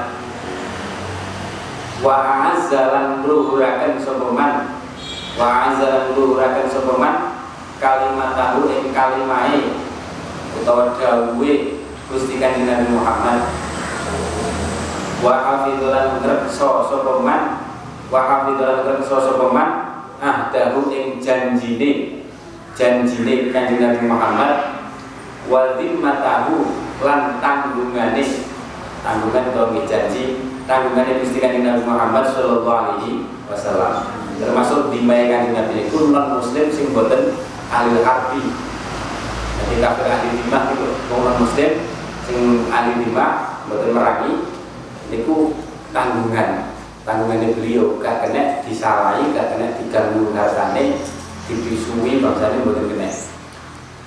Wa 2.05 2.17
azza 2.53 2.93
lan 2.93 3.25
luhuraken 3.25 3.97
sapa 3.97 4.29
man? 4.37 4.77
Wa 5.41 5.73
azza 5.73 5.87
lan 5.89 6.05
luhuraken 6.13 6.69
sapa 6.69 6.93
man? 7.01 7.17
Kalimat 7.81 8.37
tahu 8.37 8.69
ing 8.69 8.93
kalimai 8.93 9.75
utawa 10.61 10.93
dawuhe 11.01 11.81
Gusti 12.13 12.37
Kanjeng 12.37 12.69
Nabi 12.69 12.93
Muhammad 12.93 13.62
wa 15.23 15.35
hafidzulan 15.41 16.19
ngrekso 16.21 16.91
sapa 16.91 17.23
man? 17.23 17.43
Wa 18.11 18.21
hafidzulan 18.27 18.83
ngrekso 18.83 19.17
sapa 19.23 19.47
man? 19.55 19.71
Ahdahu 20.19 20.91
ing 20.91 21.23
janjine. 21.23 22.21
Janjine 22.77 23.55
Kanjeng 23.55 23.81
Nabi 23.81 24.05
Muhammad. 24.11 24.55
Wa 25.47 25.79
zimmatahu 25.79 26.77
lan 27.01 27.39
tanggungane. 27.39 28.51
Tanggungan 29.03 29.51
atau 29.51 29.75
janji 29.83 30.47
tanggungane 30.67 31.19
Gusti 31.19 31.43
Kanjeng 31.43 31.67
Nabi 31.67 31.83
Muhammad 31.87 32.27
sallallahu 32.31 32.71
alaihi 32.71 33.27
wasallam. 33.51 34.11
Termasuk 34.39 34.91
dimaya 34.91 35.27
Kanjeng 35.31 35.55
Nabi 35.55 35.87
itu 35.87 36.11
non 36.11 36.39
muslim 36.39 36.67
sing 36.71 36.91
boten 36.95 37.39
ahli 37.73 38.05
harbi 38.05 38.43
jadi 39.63 39.75
kafir 39.81 40.07
ahli 40.13 40.29
lima 40.37 40.59
itu 40.77 40.87
orang 41.09 41.37
muslim 41.41 41.71
sing 42.29 42.39
ahli 42.69 42.93
lima 43.01 43.27
betul 43.71 43.97
merangi 43.97 44.33
itu 45.13 45.53
tanggungan. 45.93 46.73
Tanggungannya 47.05 47.53
beliau. 47.53 48.01
Gak 48.01 48.25
kena 48.25 48.65
disalahi 48.65 49.37
gak 49.37 49.55
kena 49.55 49.77
diganggu 49.77 50.33
hartane 50.33 50.97
dibisui 51.47 52.23
bangsanya 52.25 52.65
betul 52.65 52.89
kena. 52.91 53.11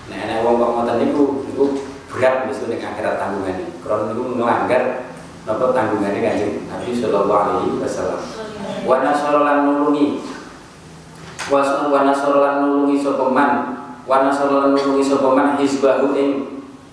Nah 0.10 0.18
enak 0.18 0.38
wong 0.46 0.56
kok 0.62 0.72
ngoten 0.74 0.96
niku 1.02 1.24
niku 1.50 1.66
berat 2.10 2.48
mesti 2.48 2.70
ning 2.70 2.80
akhirat 2.80 3.18
tanggungan 3.20 3.58
ini 3.58 3.66
kalau 3.84 4.08
niku 4.08 4.24
melanggar 4.38 5.12
napa 5.46 5.74
tanggungannya 5.74 6.22
kanjeng 6.22 6.66
Nabi 6.70 6.90
sallallahu 6.94 7.34
alaihi 7.34 7.78
wasallam. 7.82 8.22
Wa 8.86 9.02
nasara 9.02 9.40
nulungi. 9.66 10.22
Wasun 11.46 11.94
wa 11.94 12.02
nasara 12.02 12.38
lan 12.42 12.56
nulungi 12.66 13.02
sapa 13.06 13.30
man? 13.30 13.52
Wa 14.10 14.26
nulungi 14.26 15.06
ing 16.18 16.30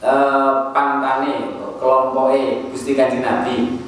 uh, 0.05 0.73
pantane 0.73 1.57
kelompoke 1.83 2.71
Gusti 2.71 2.93
Kanjeng 2.95 3.25
Nabi 3.25 3.82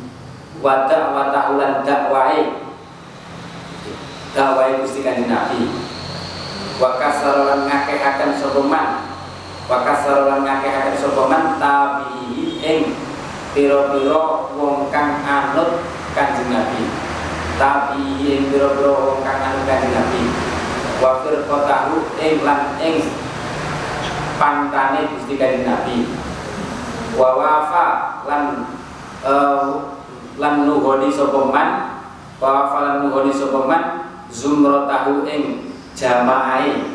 wa 0.63 0.87
da'watahu 0.87 1.59
lan 1.59 1.83
dakwai 1.83 2.65
dakwai 4.35 4.83
Gusti 4.83 5.07
Kanjeng 5.07 5.31
Nabi. 5.31 5.71
Wa 6.83 6.99
kasaran 6.99 7.71
ngakehaken 7.71 8.35
sapa 8.35 8.61
man. 8.67 8.89
Wa 9.71 9.87
kasaran 9.87 10.43
ngakehaken 10.43 10.99
sapa 10.99 11.23
man 11.31 11.45
tabihi 11.63 12.59
ing 12.61 12.83
pira-pira 13.55 14.51
wong 14.59 14.91
kang 14.91 15.23
anut 15.23 15.87
Kanjeng 16.19 16.51
Nabi. 16.51 16.83
Tabihi 17.55 18.27
ing 18.27 18.43
pira-pira 18.51 18.91
wong 18.91 19.23
kang 19.23 19.39
anut 19.39 19.63
Kanjeng 19.71 19.95
Nabi. 19.95 20.23
Wa 20.99 21.23
firqatahu 21.23 22.19
ing 22.19 22.43
lan 22.43 22.75
ing 22.83 23.07
pantane 24.35 25.15
Gusti 25.15 25.39
Kanjeng 25.39 25.63
Nabi. 25.63 26.11
Wa 27.15 27.39
wafa 27.39 27.87
lan 28.27 28.67
uh, 29.23 29.95
lan 30.41 30.67
nuhoni 30.67 31.11
sapa 31.13 31.51
man? 31.51 31.69
Wa 32.43 32.49
wafa 32.51 32.79
lan 32.83 32.95
nuhoni 33.07 33.31
sapa 33.31 33.67
man? 33.67 33.83
Zumratahu 34.35 35.23
ing 35.31 35.71
jamaai 35.95 36.95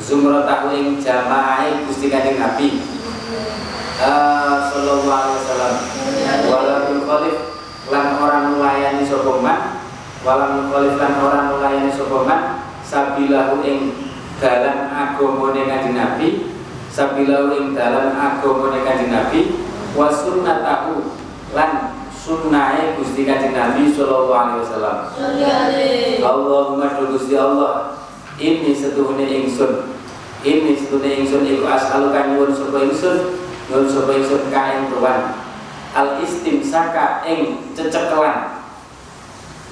zumratahu 0.00 0.72
ing 0.72 0.96
jamaai 0.96 1.84
Gusti 1.84 2.08
Kanjeng 2.08 2.40
Nabi. 2.40 2.80
Uh, 4.00 4.64
sallallahu 4.72 5.12
alaihi 5.12 5.40
wasallam. 5.44 5.74
Walaupun 6.48 6.98
khalif 7.04 7.36
lan 7.92 8.16
orang 8.16 8.56
melayani 8.56 9.04
sapa 9.04 9.32
man? 9.44 9.60
Walam 10.24 10.72
khalif 10.72 10.96
lan 10.96 11.20
orang 11.20 11.44
melayani 11.52 11.92
sapa 11.92 12.18
man? 12.24 12.40
Sabilahu 12.80 13.60
ing 13.60 13.92
dalan 14.40 14.88
agamane 14.88 15.68
Kanjeng 15.68 15.96
Nabi. 16.00 16.48
Sabilahu 16.88 17.52
ing 17.60 17.76
dalan 17.76 18.16
agamane 18.16 18.80
Kanjeng 18.80 19.12
Nabi. 19.12 19.60
Wa 19.92 20.08
sunnatahu 20.08 21.12
lan 21.52 21.99
sunnahe 22.30 22.94
Gusti 22.94 23.26
Kanjeng 23.26 23.58
Nabi 23.58 23.90
sallallahu 23.90 24.30
alaihi 24.30 24.62
wasallam. 24.62 24.96
Allahumma 26.22 26.86
Gusti 27.10 27.34
Allah. 27.34 27.98
Ini 28.38 28.70
setuhune 28.70 29.26
ingsun. 29.26 29.90
Ini 30.46 30.78
setuhune 30.78 31.10
ingsun 31.26 31.42
iku 31.42 31.66
as'aluka 31.66 32.30
nyuwun 32.30 32.54
sapa 32.54 32.86
ingsun 32.86 33.34
nyuwun 33.66 33.90
sapa 33.90 34.10
ingsun 34.14 34.42
kain 34.54 34.86
tuan. 34.94 35.34
Al 35.90 36.22
istimsaka 36.22 37.26
ing 37.26 37.74
cecekelan. 37.74 38.62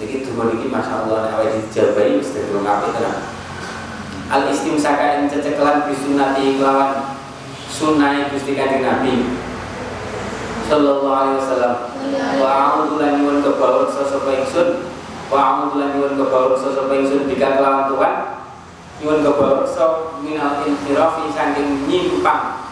Jadi 0.03 0.27
donga 0.27 0.51
niki 0.51 0.67
masyaallah 0.67 1.31
nek 1.31 1.33
awake 1.39 1.63
dijabahi 1.71 2.19
mesti 2.19 2.51
donga 2.51 2.83
apik 2.83 2.91
tenan. 2.99 3.17
Al 4.29 4.43
istimsaka 4.51 5.23
ing 5.23 5.31
cecekelan 5.31 5.87
bisunati 5.87 6.59
kelawan 6.59 7.15
sunai 7.71 8.27
Gusti 8.35 8.59
Kanjeng 8.59 8.83
Nabi 8.83 9.31
sallallahu 10.69 11.17
alaihi 11.17 11.41
wasallam 11.41 11.88
wa 12.39 12.49
a'udzu 12.49 12.95
lan 13.03 13.19
nyuwun 13.19 13.43
kebaur 13.43 13.91
sapa 13.91 14.31
ingsun 14.31 14.87
wa 15.29 15.39
a'udzu 15.39 15.77
lan 15.83 15.89
nyuwun 15.99 16.15
kebaur 16.15 16.55
sapa 16.55 16.93
ingsun 16.95 17.27
bika 17.27 17.59
kelawan 17.59 17.91
Tuhan 17.91 18.15
nyuwun 19.03 19.21
kebaur 19.23 19.59
so 19.67 20.19
minal 20.23 20.63
infirafi 20.67 21.31
saking 21.31 21.87
nyimpang 21.87 22.63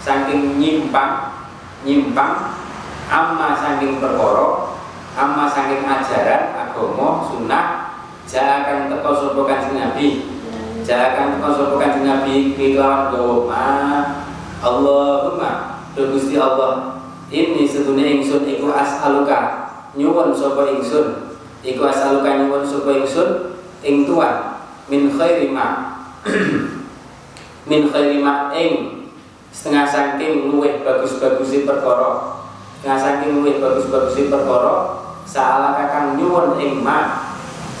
saking 0.00 0.60
nyimpang 0.60 1.32
nyimpang 1.84 2.56
amma 3.08 3.56
saking 3.56 4.00
perkara 4.00 4.76
amma 5.16 5.44
saking 5.48 5.84
ajaran 5.84 6.42
agama 6.56 7.24
sunnah 7.28 7.66
jangan 8.26 8.90
teko 8.90 9.10
sapa 9.14 9.40
kanjeng 9.46 9.76
Nabi 9.78 10.08
jangan 10.84 11.38
teko 11.38 11.48
sapa 11.54 11.74
kanjeng 11.80 12.04
Nabi 12.04 12.34
kelawan 12.58 13.14
gawa 13.14 13.60
Allahumma 14.56 15.84
Gusti 15.92 16.40
Allah 16.40 16.95
ini 17.26 17.66
sedunia 17.66 18.06
ingsun 18.06 18.46
iku 18.46 18.70
as'aluka. 18.70 19.66
Nyuwun 19.98 20.30
sapa 20.30 20.70
ingsun? 20.70 21.34
Iku 21.66 21.82
as'aluka 21.82 22.38
nyuwun 22.38 22.62
sapa 22.62 23.02
ingsun? 23.02 23.58
Ing 23.82 24.06
tuan 24.06 24.62
min 24.86 25.10
khairi 25.10 25.50
ma. 25.50 25.98
Min 27.66 27.90
khairi 27.90 28.22
ma 28.22 28.54
ing. 28.54 29.02
Setengah 29.50 29.88
saking 29.88 30.54
luweh 30.54 30.86
bagus-bagusi 30.86 31.66
perkara. 31.66 32.38
Setengah 32.78 32.98
saking 33.02 33.42
luweh 33.42 33.58
bagus-bagusi 33.58 34.30
perkara. 34.30 35.02
Salah 35.26 35.74
kakang 35.74 36.14
nyuwun 36.14 36.62
ing 36.62 36.78
ma. 36.86 37.26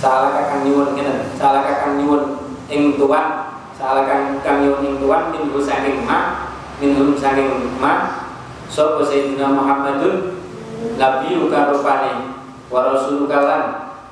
Salah 0.02 0.34
kakang 0.34 0.66
nyuwun 0.66 0.98
ngene 0.98 1.30
salah 1.38 1.62
kakang 1.62 2.02
nyuwun 2.02 2.50
ing 2.66 2.98
tuan 2.98 3.54
salah 3.78 4.02
kakang 4.02 4.66
nyuwun 4.66 4.82
ing 4.82 4.94
tuan 4.98 5.30
min 5.30 5.46
saking 5.62 6.02
ma. 6.02 6.50
Min 6.82 7.14
saking 7.14 7.78
ma 7.78 8.25
sapa 8.70 9.02
sayyidina 9.02 9.52
Muhammadun? 9.52 10.38
Nabi 10.96 11.40
rupane 11.40 12.36
wa 12.70 12.80
rasuluka 12.92 13.38
lan 13.42 13.62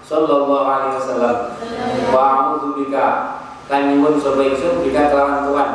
sallallahu 0.03 0.65
alaihi 0.67 0.97
wasallam. 0.99 1.37
Wa 2.11 2.21
a'udzu 2.21 2.79
bika 2.79 3.07
lan 3.71 3.95
nyuwun 3.95 4.19
sapa 4.21 4.43
bika 4.83 5.03
kelawan 5.13 5.47
tuan 5.49 5.71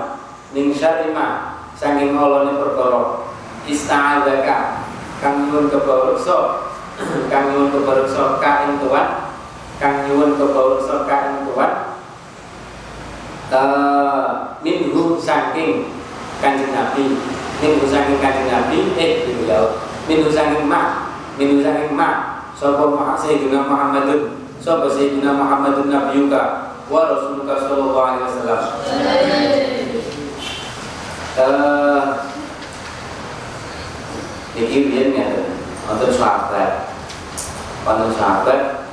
ning 0.54 0.74
syarri 0.74 1.14
ma 1.14 1.60
saking 1.78 2.18
olone 2.18 2.58
perkara. 2.58 3.28
Ista'adzaka 3.70 4.90
kang 5.20 5.48
nyuwun 5.48 5.68
kebareksa 5.68 6.38
kang 7.32 7.54
nyuwun 7.54 7.70
kebareksa 7.76 8.40
ka 8.40 8.66
ing 8.66 8.80
tuan 8.82 9.30
kang 9.78 10.08
nyuwun 10.08 10.40
kebareksa 10.40 11.06
ka 11.06 11.18
ing 11.30 11.38
tuan 11.48 11.72
uh, 13.52 14.56
minhu 14.64 15.20
saking 15.20 15.92
kanjeng 16.40 16.72
Nabi 16.72 17.20
minhu 17.60 17.84
saking 17.88 18.24
kanjeng 18.24 18.48
Nabi 18.48 18.96
eh 18.96 19.28
gitu 19.28 19.44
ya 19.48 19.60
minhu 20.08 20.32
saking 20.32 20.68
ma 20.68 21.12
minhu 21.36 21.60
saking 21.60 21.96
ma. 21.96 22.40
Sapa 22.60 23.16
Sayyidina 23.16 23.72
Muhammadun 23.72 24.36
sapa 24.60 24.92
Sayyidina 24.92 25.32
Muhammadun 25.32 25.88
nabiyuka 25.88 26.76
wa 26.92 27.08
rasuluka 27.08 27.56
sallallahu 27.56 28.04
alaihi 28.04 28.28
wasallam. 28.28 28.62
Eh 31.40 32.04
iki 34.60 34.92
biyen 34.92 35.16
ya 35.16 35.28
untuk 35.88 36.12
sahabat. 36.12 36.92
Untuk 37.88 38.12
sahabat 38.20 38.92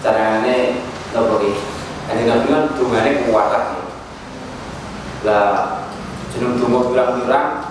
carane 0.00 0.80
nopo 1.12 1.36
iki? 1.44 1.60
Kanjeng 2.08 2.32
Nabi 2.32 2.46
kan 2.48 2.64
dungane 2.80 3.28
kuat 3.28 3.52
lah. 5.28 5.84
Jeneng 6.32 6.56
donga 6.56 6.88
pirang-pirang 6.88 7.69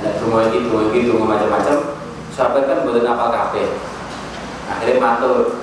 donga 0.00 0.50
iki 0.50 0.66
donga 0.66 0.82
iki 0.90 1.06
donga 1.06 1.24
macam-macam. 1.38 1.78
Sahabat 2.34 2.66
kan 2.66 2.82
boten 2.82 3.06
apal 3.06 3.30
kabeh. 3.30 3.68
Akhirnya 4.66 4.98
matur. 4.98 5.62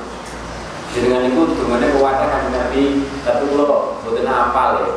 Jenengan 0.92 1.28
itu 1.28 1.42
dongane 1.56 1.88
kuwate 1.96 2.26
kan 2.28 2.52
Nabi 2.52 3.08
tapi 3.24 3.44
kula 3.52 3.66
boten 4.04 4.28
apal 4.28 4.70
ya. 4.84 4.92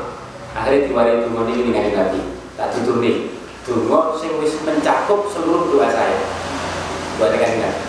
Akhirnya 0.54 0.86
diwari 0.86 1.12
donga 1.26 1.40
niki 1.50 1.66
ning 1.66 1.94
Nabi. 1.94 2.20
Tak 2.54 2.70
tuturne 2.74 3.34
donga 3.66 4.14
sing 4.20 4.38
wis 4.38 4.54
mencakup 4.62 5.26
seluruh 5.30 5.70
doa 5.74 5.90
saya. 5.90 6.22
Buat 7.18 7.34
kan 7.34 7.52
Nabi. 7.58 7.82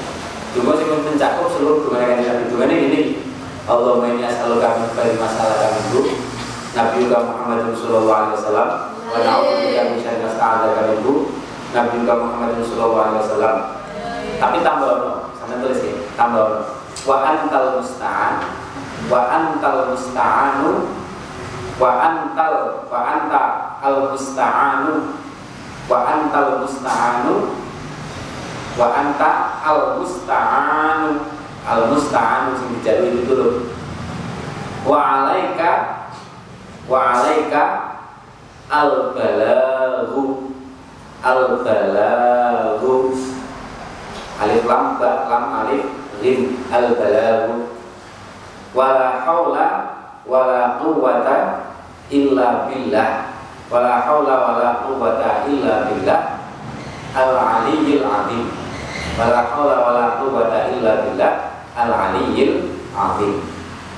Donga 0.58 0.72
sing 0.82 0.88
mencakup 0.90 1.48
seluruh 1.54 1.86
doa 1.86 2.02
kan 2.02 2.22
Nabi. 2.22 2.50
Dongane 2.50 2.76
ini 2.90 3.02
Allahumma 3.66 4.14
inni 4.14 4.22
as'aluka 4.22 4.78
min 4.78 4.90
khairi 4.94 5.18
ma 5.18 5.26
sa'alaka 5.26 5.74
minhu. 5.74 6.14
Nabi 6.76 7.08
Muhammad 7.08 7.72
sallallahu 7.74 8.14
alaihi 8.14 8.38
wasallam 8.38 8.70
wa 9.16 9.20
na'udzubika 9.24 9.82
min 9.96 9.98
syarri 10.04 10.28
ma 10.28 10.32
Nabi 11.76 11.98
Muhammad 12.04 12.60
wasallam. 12.60 13.58
Tapi 14.36 14.58
tambah 14.64 14.92
no 15.00 15.12
sampai 15.40 15.60
tulis 15.64 15.80
ya 15.84 15.96
tambah 16.20 16.44
no 16.44 16.60
wa 17.08 17.16
antal 17.24 17.80
musta'an. 17.80 18.34
Wa 19.08 19.20
antal 19.32 19.96
musta'anu. 19.96 20.72
Wa 21.80 21.92
antal 22.00 22.56
wa 22.88 23.00
anta 23.04 23.44
al 23.80 23.98
musta'anu. 24.12 24.94
Wa 25.88 25.98
antal 26.08 26.64
musta'anu. 26.64 27.36
Wa 28.76 28.88
anta 28.96 29.30
al 29.64 30.00
musta'anu. 30.00 31.10
Al 31.64 31.82
musta'anu 31.92 32.50
sing 32.60 32.70
dijalui 32.80 33.16
itu 33.16 33.24
dulu 33.26 33.76
wa 34.86 35.02
alaika 35.02 35.72
wa 36.86 37.18
alaika 37.18 37.62
al 38.70 39.14
balaghu 39.14 40.52
al 41.22 41.62
balaghu 41.62 43.14
alif 44.42 44.64
lam 44.66 44.98
ba 44.98 45.30
lam 45.30 45.46
alif 45.66 45.86
rim. 46.22 46.58
Al 46.74 46.98
balaghu 46.98 47.70
wala 48.74 49.22
haula 49.24 49.68
wala 50.26 50.82
quwwata 50.82 51.70
illa 52.10 52.66
billah. 52.70 53.10
Wala 53.70 54.02
haula 54.06 54.36
wala 54.50 54.70
quwwata 54.86 55.50
illa 55.50 55.90
billah. 55.90 56.22
Al 57.16 57.32
aliyyil 57.34 58.06
azim. 58.06 58.50
Wala 59.16 59.48
haula 59.54 59.76
wala 59.86 60.06
quwwata 60.20 60.74
illa 60.74 61.06
billah. 61.06 61.34
Al 61.78 61.92
aliyyil 61.94 62.70
azim. 62.94 63.42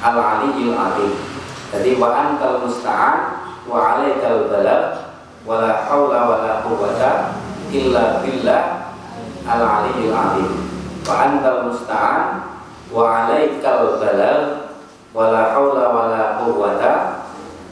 Al 0.03 0.17
aliyyil 0.17 0.75
azim. 0.75 1.11
Jadi 1.67 1.99
wa 1.99 2.15
antal 2.15 2.63
musta'an 2.63 3.46
wa 3.67 3.99
alaikal 3.99 4.47
balagh 4.47 5.11
wala 5.43 5.85
haula 5.85 6.19
wala 6.27 6.51
quwwata 6.63 7.37
illa 7.69 8.23
billah 8.23 8.95
al 9.43 9.61
aliyyil 9.61 10.15
azim. 10.15 10.51
Wa 11.03 11.13
antal 11.27 11.71
musta'an 11.71 12.23
wa 12.91 13.27
alaikal 13.27 13.99
balagh 13.99 14.71
wala 15.11 15.51
haula 15.51 15.85
wala 15.91 16.21
quwwata 16.43 16.91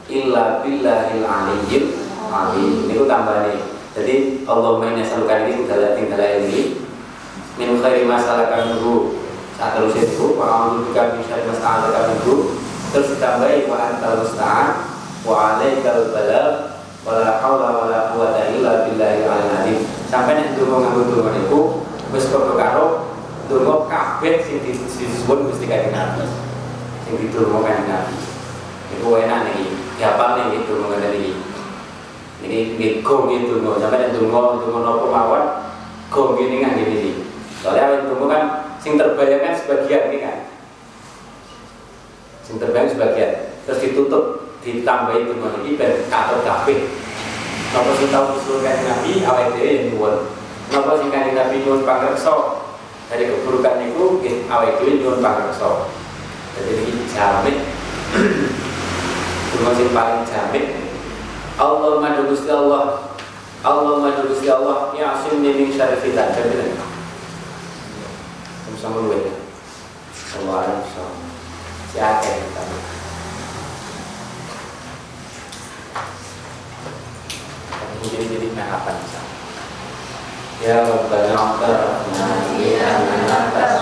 illa 0.06 0.62
billahil 0.62 1.24
aliyyil 1.26 1.86
alim 2.30 2.86
niku 2.86 3.04
tambahane 3.10 3.76
jadi 3.96 4.44
Allahumma 4.44 4.92
inni 4.92 5.00
as'aluka 5.00 5.48
ini 5.48 5.64
tinggal 5.64 5.96
tinggal 5.96 6.20
ini. 6.20 6.84
Min 7.56 7.80
khairi 7.80 8.04
masalah 8.04 8.52
minhu. 8.68 9.16
Saat 9.56 9.80
terus 9.80 9.96
itu 9.96 10.36
wa 10.36 10.44
a'udzu 10.44 10.92
bika 10.92 11.16
min 11.16 11.24
syarri 11.24 11.48
ma 11.48 11.56
sta'alaka 11.56 12.12
minhu. 12.12 12.60
Terus 12.92 13.16
ditambahi 13.16 13.64
wa 13.64 13.76
antal 13.88 14.20
musta'an 14.20 14.85
wa 15.26 15.58
alaikal 15.58 16.14
balagh 16.14 16.78
wala 17.02 17.42
haula 17.42 17.68
wala 17.82 17.98
quwwata 18.14 18.54
illa 18.54 18.86
billahil 18.86 19.26
aliyyil 19.26 19.82
sampai 20.06 20.38
nek 20.38 20.54
ndonga 20.54 20.86
nganggo 20.86 21.00
ndonga 21.10 21.30
niku 21.34 21.60
wis 22.14 22.30
padha 22.30 22.54
karo 22.54 22.86
ndonga 23.50 23.90
kabeh 23.90 24.38
sing 24.42 24.62
disebut 24.62 25.38
Gusti 25.50 25.66
Kanjeng 25.66 25.94
Nabi. 25.94 26.26
Sing 27.06 27.14
ditulungo 27.18 27.62
Kanjeng 27.62 27.90
Nabi. 27.90 28.14
Iku 28.94 29.06
enak 29.18 29.50
niki. 29.50 29.66
Diapal 29.96 30.28
nih 30.36 30.60
gitu 30.60 30.76
mengenai 30.76 31.32
ini 32.44 32.76
ini 32.76 33.00
gong 33.00 33.32
itu 33.32 33.64
mau 33.64 33.80
sampai 33.80 34.06
yang 34.06 34.12
tunggu 34.12 34.60
tunggu 34.60 34.84
nopo 34.84 35.08
mawon 35.08 35.72
gong 36.12 36.36
ini 36.36 36.60
kan 36.60 36.76
gini 36.76 37.24
soalnya 37.64 37.96
yang 37.96 38.12
tunggu 38.12 38.28
kan 38.28 38.42
sing 38.76 39.00
terbayangkan 39.00 39.56
sebagian 39.56 40.12
ini 40.12 40.18
kan. 40.20 40.38
Sing 42.44 42.60
terbayang 42.60 42.92
sebagian. 42.92 43.56
Terus 43.64 43.82
ditutup 43.82 44.35
ditambahin 44.66 45.30
tunggu 45.30 45.62
ini 45.62 45.78
ben 45.78 46.10
katut 46.10 46.42
kabeh. 46.42 46.90
Nopo 47.70 47.94
sing 47.94 48.10
tahu 48.10 48.34
disuruh 48.34 48.66
kan 48.66 48.82
nabi? 48.82 49.22
Awal 49.22 49.54
itu 49.54 49.58
yang 49.62 49.94
nyuwun. 49.94 50.26
Nopo 50.74 50.90
sing 50.98 51.14
kan 51.14 51.30
nabi 51.30 51.62
nyuwun 51.62 51.86
pangrekso 51.86 52.66
dari 53.06 53.30
keburukan 53.30 53.86
itu 53.86 54.18
awal 54.50 54.74
itu 54.74 54.98
nyuwun 54.98 55.22
pangrekso 55.22 55.86
jadi 56.58 56.72
ini 56.82 57.04
jamin. 57.14 57.56
Cuma 59.54 59.70
yang 59.70 59.94
paling 59.94 60.26
jamin. 60.26 60.64
Allah 61.54 62.02
madu 62.02 62.26
Gusti 62.26 62.50
Allah. 62.50 63.14
Allah 63.62 63.94
madu 64.02 64.26
Gusti 64.26 64.50
Allah. 64.50 64.90
Ya 64.98 65.14
asim 65.14 65.38
min 65.44 65.70
syarri 65.70 66.02
fitan. 66.02 66.34
Jamin 66.34 66.96
sama 68.76 69.02
lu 69.02 69.18
ya 69.18 69.34
Allah 70.36 70.68
alam 70.68 70.80
siapa 71.90 72.28
yang 72.28 72.95
kita 78.02 78.20
jadi 78.20 78.26
jadi 78.28 78.48
apa 78.56 78.90
bisa 79.00 79.20
ya 80.60 80.84
Rabbana 80.84 81.32
Akhtar 81.36 81.80
Ya 82.56 82.84
Rabbana 82.96 83.34
Akhtar 83.36 83.72